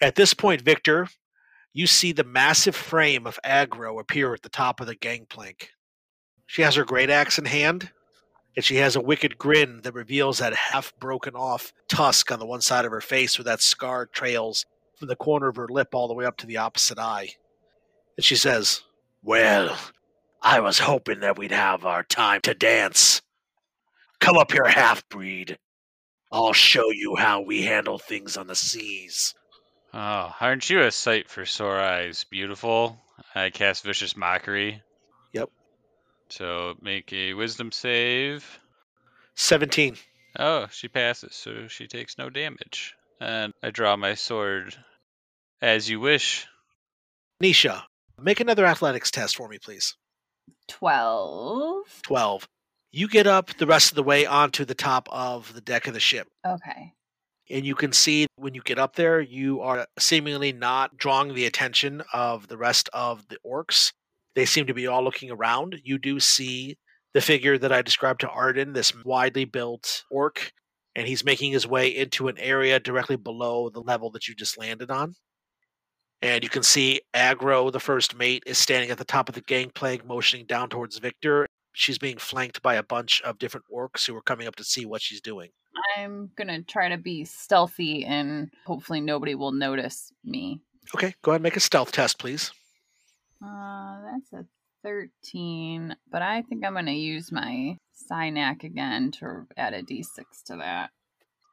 [0.00, 1.08] At this point, Victor,
[1.72, 5.70] you see the massive frame of Agro appear at the top of the gangplank.
[6.46, 7.90] She has her great axe in hand,
[8.56, 12.46] and she has a wicked grin that reveals that half broken off tusk on the
[12.46, 14.66] one side of her face where that scar trails
[14.98, 17.30] from the corner of her lip all the way up to the opposite eye.
[18.16, 18.82] And she says,
[19.22, 19.78] Well,
[20.42, 23.22] I was hoping that we'd have our time to dance.
[24.18, 25.56] Come up here, half breed.
[26.32, 29.34] I'll show you how we handle things on the seas.
[29.92, 32.98] Oh, aren't you a sight for sore eyes, beautiful?
[33.34, 34.82] I cast vicious mockery.
[35.32, 35.50] Yep.
[36.28, 38.60] So make a wisdom save.
[39.34, 39.96] 17.
[40.38, 42.94] Oh, she passes, so she takes no damage.
[43.20, 44.76] And I draw my sword.
[45.60, 46.46] As you wish.
[47.42, 47.82] Nisha,
[48.18, 49.96] make another athletics test for me, please.
[50.68, 52.02] 12.
[52.02, 52.48] 12.
[52.92, 55.94] You get up the rest of the way onto the top of the deck of
[55.94, 56.28] the ship.
[56.46, 56.92] Okay.
[57.50, 61.46] And you can see when you get up there, you are seemingly not drawing the
[61.46, 63.92] attention of the rest of the orcs.
[64.36, 65.80] They seem to be all looking around.
[65.82, 66.78] You do see
[67.12, 70.52] the figure that I described to Arden, this widely built orc,
[70.94, 74.56] and he's making his way into an area directly below the level that you just
[74.56, 75.14] landed on.
[76.22, 79.40] And you can see Agro, the first mate, is standing at the top of the
[79.40, 81.48] gangplank, motioning down towards Victor.
[81.72, 84.84] She's being flanked by a bunch of different orcs who are coming up to see
[84.84, 85.50] what she's doing.
[85.96, 90.60] I'm going to try to be stealthy and hopefully nobody will notice me.
[90.94, 92.50] Okay, go ahead and make a stealth test, please.
[93.44, 94.46] Uh, that's a
[94.82, 97.76] 13, but I think I'm going to use my
[98.10, 100.90] Synac again to add a d6 to that.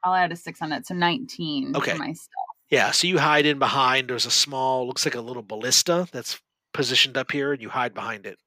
[0.02, 1.92] I'll add a 6 on it, so 19 Okay.
[1.92, 2.46] for my stealth.
[2.70, 4.08] Yeah, so you hide in behind.
[4.08, 6.40] There's a small, looks like a little ballista that's
[6.74, 8.38] positioned up here, and you hide behind it.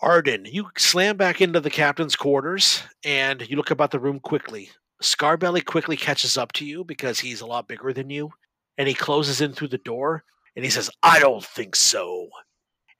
[0.00, 4.70] Arden, you slam back into the captain's quarters, and you look about the room quickly.
[5.02, 8.30] Scarbelly quickly catches up to you because he's a lot bigger than you,
[8.76, 10.22] and he closes in through the door,
[10.54, 12.28] and he says, I don't think so.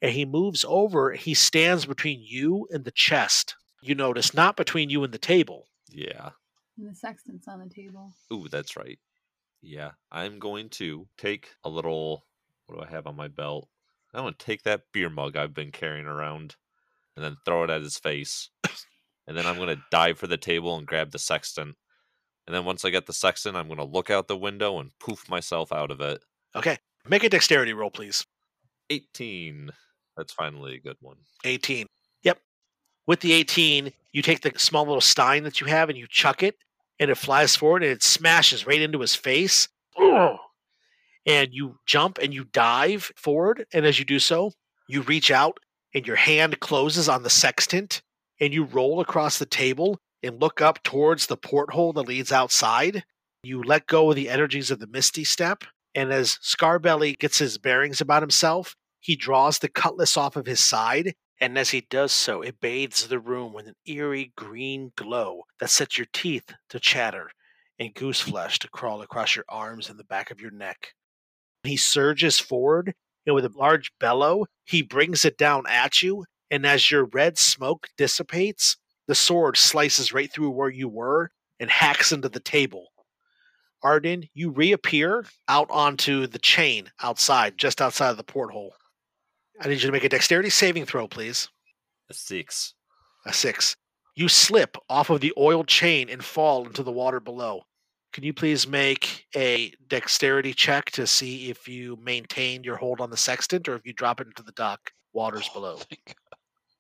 [0.03, 1.13] And he moves over.
[1.13, 3.55] He stands between you and the chest.
[3.81, 5.67] You notice, not between you and the table.
[5.91, 6.31] Yeah.
[6.77, 8.13] And the sextant's on the table.
[8.33, 8.99] Ooh, that's right.
[9.63, 12.25] Yeah, I'm going to take a little.
[12.67, 13.69] What do I have on my belt?
[14.13, 16.57] I'm going to take that beer mug I've been carrying around
[17.19, 18.49] and then throw it at his face.
[19.27, 21.75] and then I'm going to dive for the table and grab the sextant.
[22.47, 24.97] And then once I get the sextant, I'm going to look out the window and
[25.01, 26.23] poof myself out of it.
[26.55, 28.25] Okay, make a dexterity roll, please.
[28.89, 29.71] 18.
[30.17, 31.17] That's finally a good one.
[31.45, 31.89] 18.
[32.23, 32.39] Yep.
[33.09, 36.45] With the 18, you take the small little stein that you have and you chuck
[36.45, 36.57] it,
[37.01, 39.69] and it flies forward and it smashes right into his face.
[41.27, 43.67] And you jump and you dive forward.
[43.75, 44.53] And as you do so,
[44.89, 45.59] you reach out
[45.95, 48.03] and your hand closes on the sextant
[48.41, 53.05] and you roll across the table and look up towards the porthole that leads outside.
[53.43, 55.65] You let go of the energies of the Misty Step
[55.95, 60.61] And as Scarbelly gets his bearings about himself, he draws the cutlass off of his
[60.61, 61.15] side.
[61.41, 65.71] And as he does so, it bathes the room with an eerie green glow that
[65.71, 67.31] sets your teeth to chatter
[67.79, 70.95] and goose flesh to crawl across your arms and the back of your neck.
[71.63, 72.95] He surges forward,
[73.29, 76.25] and with a large bellow, he brings it down at you.
[76.51, 81.71] And as your red smoke dissipates, the sword slices right through where you were and
[81.71, 82.87] hacks into the table.
[83.83, 88.75] Arden, you reappear out onto the chain outside, just outside of the porthole.
[89.61, 91.49] I need you to make a dexterity saving throw, please.
[92.09, 92.73] A six.
[93.27, 93.77] A six.
[94.17, 97.65] You slip off of the oiled chain and fall into the water below.
[98.13, 103.11] Can you please make a dexterity check to see if you maintain your hold on
[103.11, 105.79] the sextant or if you drop it into the dock waters oh, below?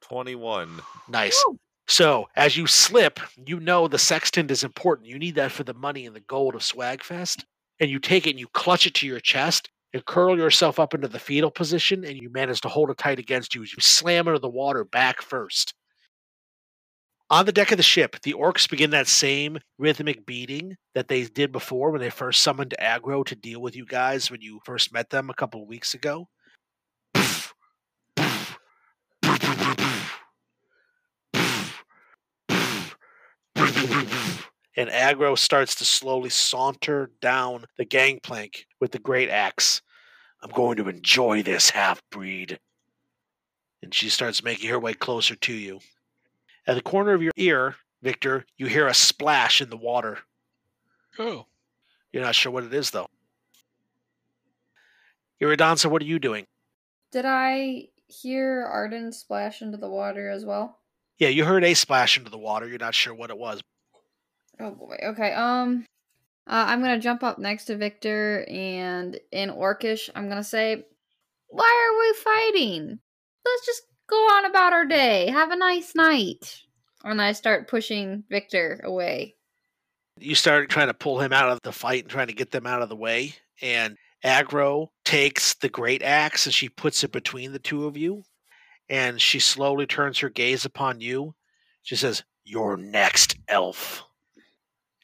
[0.03, 0.81] 21.
[1.09, 1.43] Nice.
[1.87, 5.09] So as you slip, you know the sextant is important.
[5.09, 7.45] You need that for the money and the gold of Swagfest.
[7.81, 10.95] And you take it and you clutch it to your chest and curl yourself up
[10.95, 13.81] into the fetal position, and you manage to hold it tight against you as you
[13.81, 15.75] slam into the water back first.
[17.31, 21.25] On the deck of the ship, the orcs begin that same rhythmic beating that they
[21.25, 24.95] did before when they first summoned Agro to deal with you guys when you first
[24.95, 26.27] met them a couple of weeks ago.
[34.75, 39.83] And Agro starts to slowly saunter down the gangplank with the great axe.
[40.41, 42.59] I'm going to enjoy this half breed.
[43.83, 45.81] And she starts making her way closer to you.
[46.69, 50.19] At the corner of your ear, Victor, you hear a splash in the water.
[51.19, 51.47] Oh.
[52.13, 53.09] You're not sure what it is, though.
[55.41, 56.45] Iridansa, what are you doing?
[57.11, 60.79] Did I hear Arden splash into the water as well?
[61.19, 62.69] Yeah, you heard a splash into the water.
[62.69, 63.63] You're not sure what it was.
[64.61, 64.99] Oh boy.
[65.03, 65.33] Okay.
[65.33, 65.87] Um,
[66.47, 70.85] uh, I'm gonna jump up next to Victor, and in Orcish, I'm gonna say,
[71.49, 72.99] "Why are we fighting?
[73.45, 75.31] Let's just go on about our day.
[75.31, 76.63] Have a nice night."
[77.05, 79.37] And I start pushing Victor away.
[80.19, 82.67] You start trying to pull him out of the fight and trying to get them
[82.67, 83.35] out of the way.
[83.63, 88.25] And Agro takes the great axe and she puts it between the two of you.
[88.89, 91.35] And she slowly turns her gaze upon you.
[91.83, 94.05] She says, You're next, elf.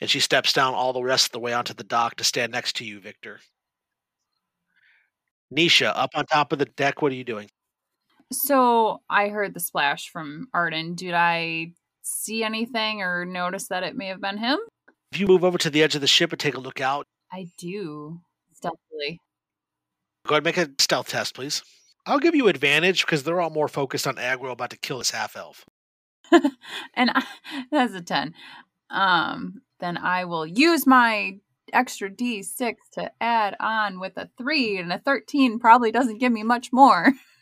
[0.00, 2.52] And she steps down all the rest of the way onto the dock to stand
[2.52, 3.40] next to you, Victor.
[5.54, 7.48] Nisha, up on top of the deck, what are you doing?
[8.32, 10.94] So I heard the splash from Arden.
[10.94, 11.72] Did I
[12.02, 14.58] see anything or notice that it may have been him?
[15.12, 17.06] If you move over to the edge of the ship and take a look out,
[17.32, 18.20] I do
[18.52, 19.20] stealthily.
[20.26, 21.62] go ahead and make a stealth test, please.
[22.06, 25.10] I'll give you advantage because they're all more focused on Agro about to kill this
[25.10, 25.64] half elf.
[26.94, 27.24] and I,
[27.70, 28.34] that's a 10.
[28.90, 31.38] Um, then I will use my
[31.72, 36.42] extra d6 to add on with a 3 and a 13 probably doesn't give me
[36.42, 37.12] much more.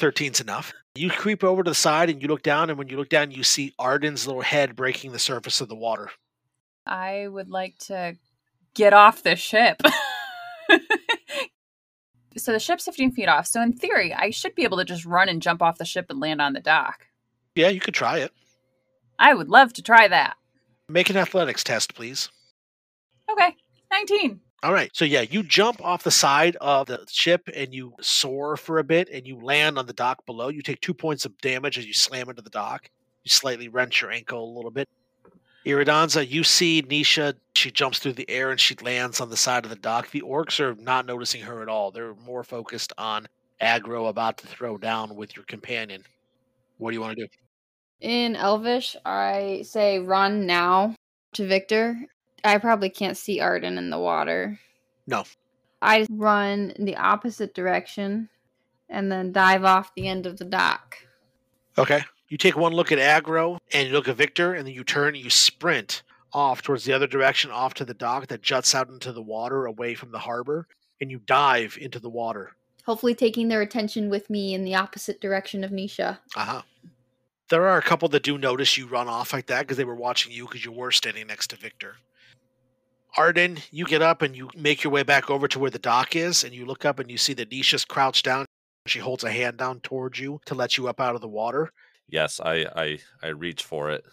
[0.00, 0.72] 13's enough.
[0.94, 3.30] You creep over to the side and you look down, and when you look down,
[3.30, 6.10] you see Arden's little head breaking the surface of the water.
[6.86, 8.16] I would like to
[8.74, 9.80] get off the ship.
[12.36, 13.46] so the ship's 15 feet off.
[13.46, 16.06] So in theory, I should be able to just run and jump off the ship
[16.08, 17.06] and land on the dock.
[17.54, 18.32] Yeah, you could try it.
[19.18, 20.36] I would love to try that.
[20.88, 22.30] Make an athletics test, please.
[23.30, 23.54] Okay,
[23.92, 24.40] 19.
[24.62, 24.90] All right.
[24.94, 28.84] So, yeah, you jump off the side of the ship and you soar for a
[28.84, 30.48] bit and you land on the dock below.
[30.48, 32.90] You take two points of damage as you slam into the dock.
[33.24, 34.88] You slightly wrench your ankle a little bit.
[35.66, 37.34] Iridansa, you see Nisha.
[37.54, 40.10] She jumps through the air and she lands on the side of the dock.
[40.10, 41.90] The orcs are not noticing her at all.
[41.90, 43.28] They're more focused on
[43.60, 46.02] Agro about to throw down with your companion.
[46.78, 47.28] What do you want to do?
[48.00, 50.94] In Elvish, I say run now
[51.34, 51.96] to Victor.
[52.44, 54.58] I probably can't see Arden in the water.
[55.06, 55.24] No.
[55.82, 58.28] I run in the opposite direction
[58.88, 60.96] and then dive off the end of the dock.
[61.78, 62.02] Okay.
[62.28, 65.14] You take one look at Agro and you look at Victor, and then you turn
[65.14, 68.88] and you sprint off towards the other direction, off to the dock that juts out
[68.88, 70.68] into the water away from the harbor,
[71.00, 72.52] and you dive into the water.
[72.86, 76.18] Hopefully, taking their attention with me in the opposite direction of Nisha.
[76.36, 76.62] Uh huh.
[77.48, 79.96] There are a couple that do notice you run off like that because they were
[79.96, 81.96] watching you because you were standing next to Victor.
[83.16, 86.14] Arden, you get up and you make your way back over to where the dock
[86.14, 88.46] is, and you look up and you see that Nisha's crouched down.
[88.86, 91.70] She holds a hand down towards you to let you up out of the water.
[92.08, 94.04] Yes, I, I I reach for it.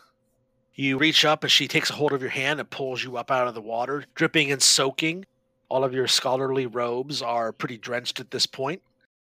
[0.73, 3.31] You reach up and she takes a hold of your hand and pulls you up
[3.31, 5.25] out of the water, dripping and soaking.
[5.69, 8.81] All of your scholarly robes are pretty drenched at this point.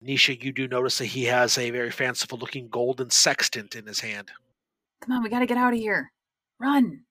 [0.06, 4.02] Nisha, you do notice that he has a very fanciful looking golden sextant in his
[4.02, 4.30] hand.
[5.02, 6.12] Come on, we gotta get out of here.
[6.60, 7.02] Run.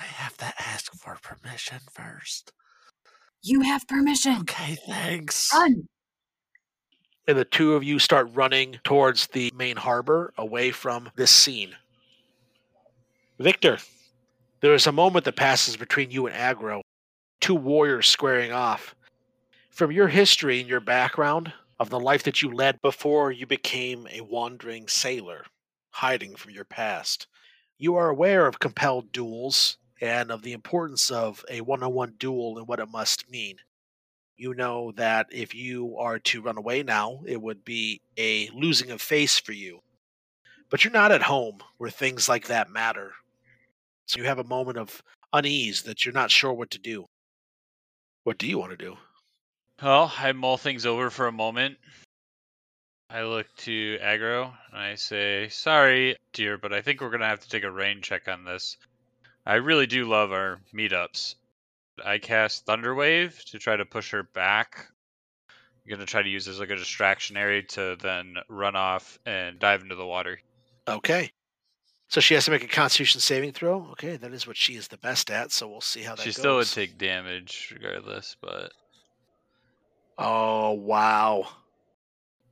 [0.00, 2.52] I have to ask for permission first.
[3.42, 4.38] You have permission.
[4.40, 5.52] Okay, thanks.
[5.52, 5.88] Run.
[7.28, 11.74] and the two of you start running towards the main harbor away from this scene.
[13.38, 13.78] Victor,
[14.60, 16.82] there is a moment that passes between you and Agro,
[17.40, 18.94] two warriors squaring off.
[19.70, 24.06] From your history and your background of the life that you led before you became
[24.10, 25.44] a wandering sailor,
[25.90, 27.26] hiding from your past,
[27.78, 32.14] you are aware of compelled duels and of the importance of a one on one
[32.18, 33.56] duel and what it must mean
[34.42, 38.90] you know that if you are to run away now, it would be a losing
[38.90, 39.78] of face for you.
[40.68, 43.12] But you're not at home where things like that matter.
[44.06, 45.00] So you have a moment of
[45.32, 47.06] unease that you're not sure what to do.
[48.24, 48.96] What do you want to do?
[49.80, 51.76] Well, I mull things over for a moment.
[53.10, 57.26] I look to Agro and I say, Sorry, dear, but I think we're going to
[57.26, 58.76] have to take a rain check on this.
[59.44, 61.34] I really do love our meetups.
[62.04, 64.86] I cast Thunderwave to try to push her back.
[65.48, 68.76] I'm going to try to use this as like a distraction area to then run
[68.76, 70.38] off and dive into the water.
[70.86, 71.30] Okay.
[72.08, 73.88] So she has to make a constitution saving throw.
[73.92, 76.24] Okay, that is what she is the best at, so we'll see how that goes.
[76.24, 76.36] She goes.
[76.36, 78.70] still would take damage regardless, but
[80.18, 81.48] Oh, wow.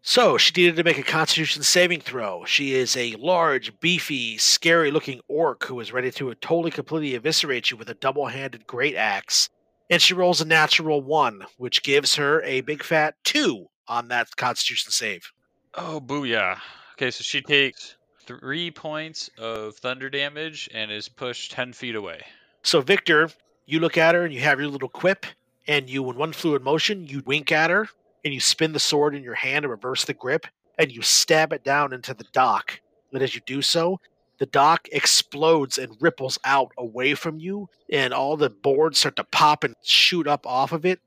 [0.02, 2.44] So she needed to make a constitution saving throw.
[2.46, 7.70] She is a large, beefy, scary looking orc who is ready to totally completely eviscerate
[7.70, 9.50] you with a double handed great axe.
[9.90, 14.34] And she rolls a natural one, which gives her a big fat two on that
[14.36, 15.32] constitution save.
[15.74, 16.58] oh, booyah.
[16.94, 22.22] Okay, so she takes three points of thunder damage and is pushed 10 feet away.
[22.62, 23.30] So, Victor,
[23.66, 25.26] you look at her and you have your little quip,
[25.66, 27.88] and you, in one fluid motion, you wink at her
[28.24, 30.46] and you spin the sword in your hand and reverse the grip,
[30.78, 32.80] and you stab it down into the dock.
[33.12, 34.00] And as you do so,
[34.38, 39.24] the dock explodes and ripples out away from you, and all the boards start to
[39.24, 41.00] pop and shoot up off of it.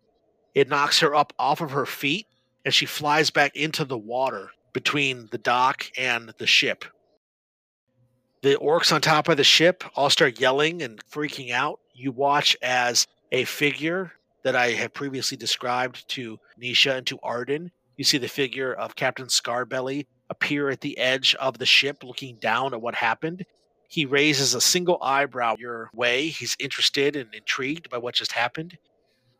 [0.53, 2.27] It knocks her up off of her feet,
[2.63, 6.85] and she flies back into the water between the dock and the ship.
[8.43, 11.79] The orcs on top of the ship all start yelling and freaking out.
[11.93, 14.11] You watch as a figure
[14.43, 17.71] that I have previously described to Nisha and to Arden.
[17.97, 22.37] You see the figure of Captain Scarbelly appear at the edge of the ship looking
[22.37, 23.45] down at what happened.
[23.87, 26.27] He raises a single eyebrow your way.
[26.27, 28.77] He's interested and intrigued by what just happened.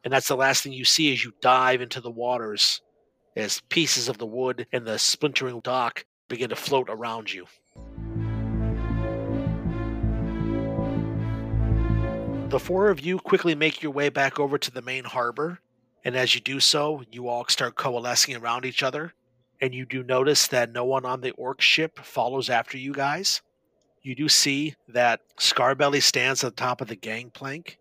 [0.04, 2.82] And that's the last thing you see as you dive into the waters
[3.36, 7.46] as pieces of the wood and the splintering dock begin to float around you.
[12.54, 15.58] The four of you quickly make your way back over to the main harbor,
[16.06, 19.16] and as you do so, you all start coalescing around each other,
[19.60, 23.42] and you do notice that no one on the orc ship follows after you guys.
[24.04, 27.80] You do see that Scarbelly stands at the top of the gangplank,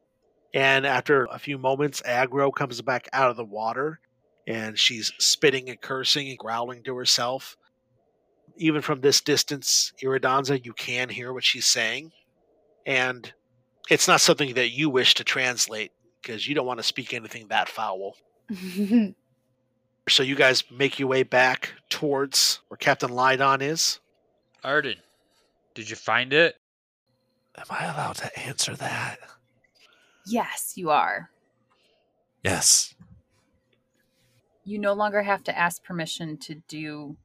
[0.54, 4.00] and after a few moments, Agro comes back out of the water,
[4.46, 7.58] and she's spitting and cursing and growling to herself.
[8.56, 12.10] Even from this distance, Iridansa, you can hear what she's saying,
[12.86, 13.34] and
[13.92, 17.48] it's not something that you wish to translate because you don't want to speak anything
[17.48, 18.16] that foul.
[20.08, 24.00] So you guys make your way back towards where Captain Lydon is.
[24.64, 24.96] Arden,
[25.76, 26.56] did you find it?
[27.56, 29.18] Am I allowed to answer that?
[30.26, 31.30] Yes, you are.
[32.42, 32.96] Yes.
[34.64, 37.16] You no longer have to ask permission to do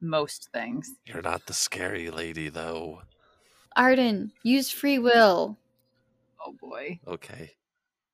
[0.00, 0.90] most things.
[1.06, 3.02] You're not the scary lady, though.
[3.76, 5.59] Arden, use free will.
[6.44, 7.00] Oh boy.
[7.06, 7.52] Okay.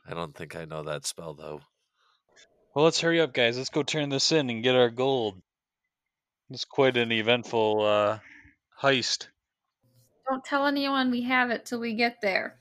[0.08, 1.60] I don't think I know that spell, though.
[2.74, 3.56] Well, let's hurry up, guys.
[3.56, 5.40] Let's go turn this in and get our gold.
[6.50, 8.18] It's quite an eventful uh,
[8.80, 9.28] heist.
[10.28, 12.58] Don't tell anyone we have it till we get there.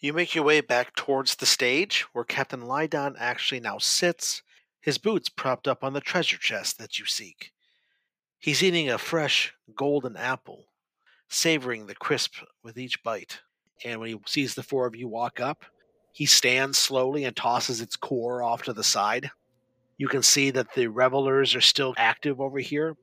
[0.00, 4.42] You make your way back towards the stage where Captain Lydon actually now sits,
[4.80, 7.52] his boots propped up on the treasure chest that you seek.
[8.38, 10.66] He's eating a fresh golden apple,
[11.28, 13.40] savoring the crisp with each bite.
[13.84, 15.64] And when he sees the four of you walk up,
[16.12, 19.30] he stands slowly and tosses its core off to the side.
[19.98, 22.96] You can see that the revelers are still active over here,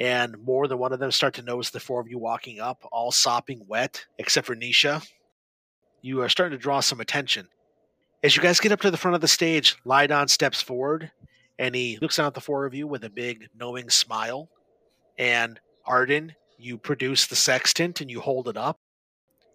[0.00, 2.82] and more than one of them start to notice the four of you walking up,
[2.90, 5.06] all sopping wet, except for Nisha.
[6.02, 7.48] You are starting to draw some attention.
[8.22, 11.10] As you guys get up to the front of the stage, Lydon steps forward
[11.58, 14.48] and he looks down at the four of you with a big, knowing smile.
[15.18, 18.78] And Arden, you produce the sextant and you hold it up.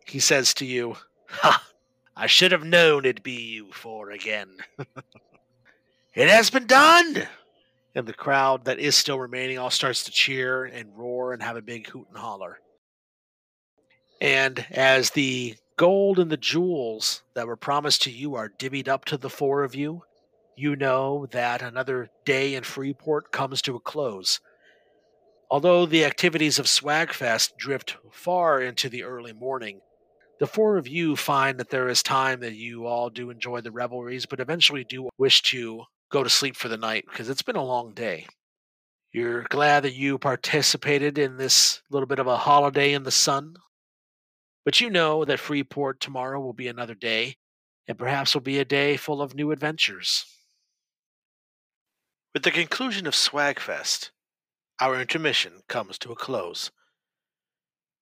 [0.06, 0.96] He says to you,
[1.30, 1.64] Ha!
[2.16, 4.50] I should have known it'd be you four again.
[6.14, 7.28] it has been done!
[7.96, 11.58] And the crowd that is still remaining all starts to cheer and roar and have
[11.58, 12.60] a big hoot and holler.
[14.22, 19.06] And as the gold and the jewels that were promised to you are divvied up
[19.06, 20.04] to the four of you,
[20.56, 24.40] you know that another day in Freeport comes to a close.
[25.50, 29.82] Although the activities of Swagfest drift far into the early morning,
[30.44, 33.72] the four of you find that there is time that you all do enjoy the
[33.72, 37.56] revelries, but eventually do wish to go to sleep for the night because it's been
[37.56, 38.28] a long day.
[39.14, 43.56] You're glad that you participated in this little bit of a holiday in the sun,
[44.66, 47.38] but you know that Freeport tomorrow will be another day,
[47.88, 50.26] and perhaps will be a day full of new adventures.
[52.34, 54.10] With the conclusion of Swagfest,
[54.82, 56.70] our intermission comes to a close.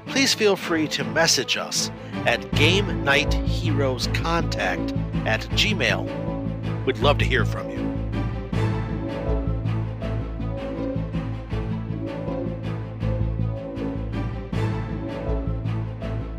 [0.05, 1.89] Please feel free to message us
[2.25, 4.93] at Game Knight Heroes Contact
[5.25, 6.85] at Gmail.
[6.85, 7.85] We'd love to hear from you.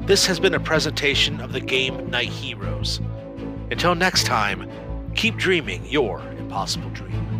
[0.06, 3.00] This has been a presentation of the Game Knight Heroes.
[3.70, 4.70] Until next time,
[5.14, 7.35] keep dreaming your impossible dream.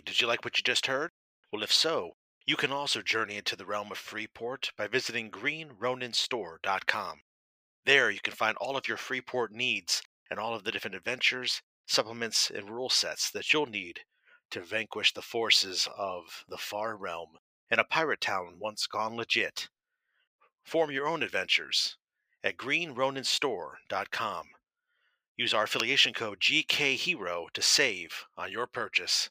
[0.00, 1.10] Did you like what you just heard?
[1.52, 7.20] Well, if so, you can also journey into the realm of Freeport by visiting greenroninstore.com.
[7.84, 11.62] There you can find all of your Freeport needs and all of the different adventures,
[11.86, 14.00] supplements, and rule sets that you'll need
[14.50, 17.38] to vanquish the forces of the far realm
[17.70, 19.68] in a pirate town once gone legit.
[20.64, 21.96] Form your own adventures
[22.42, 24.46] at greenroninstore.com.
[25.36, 29.30] Use our affiliation code GKHero to save on your purchase.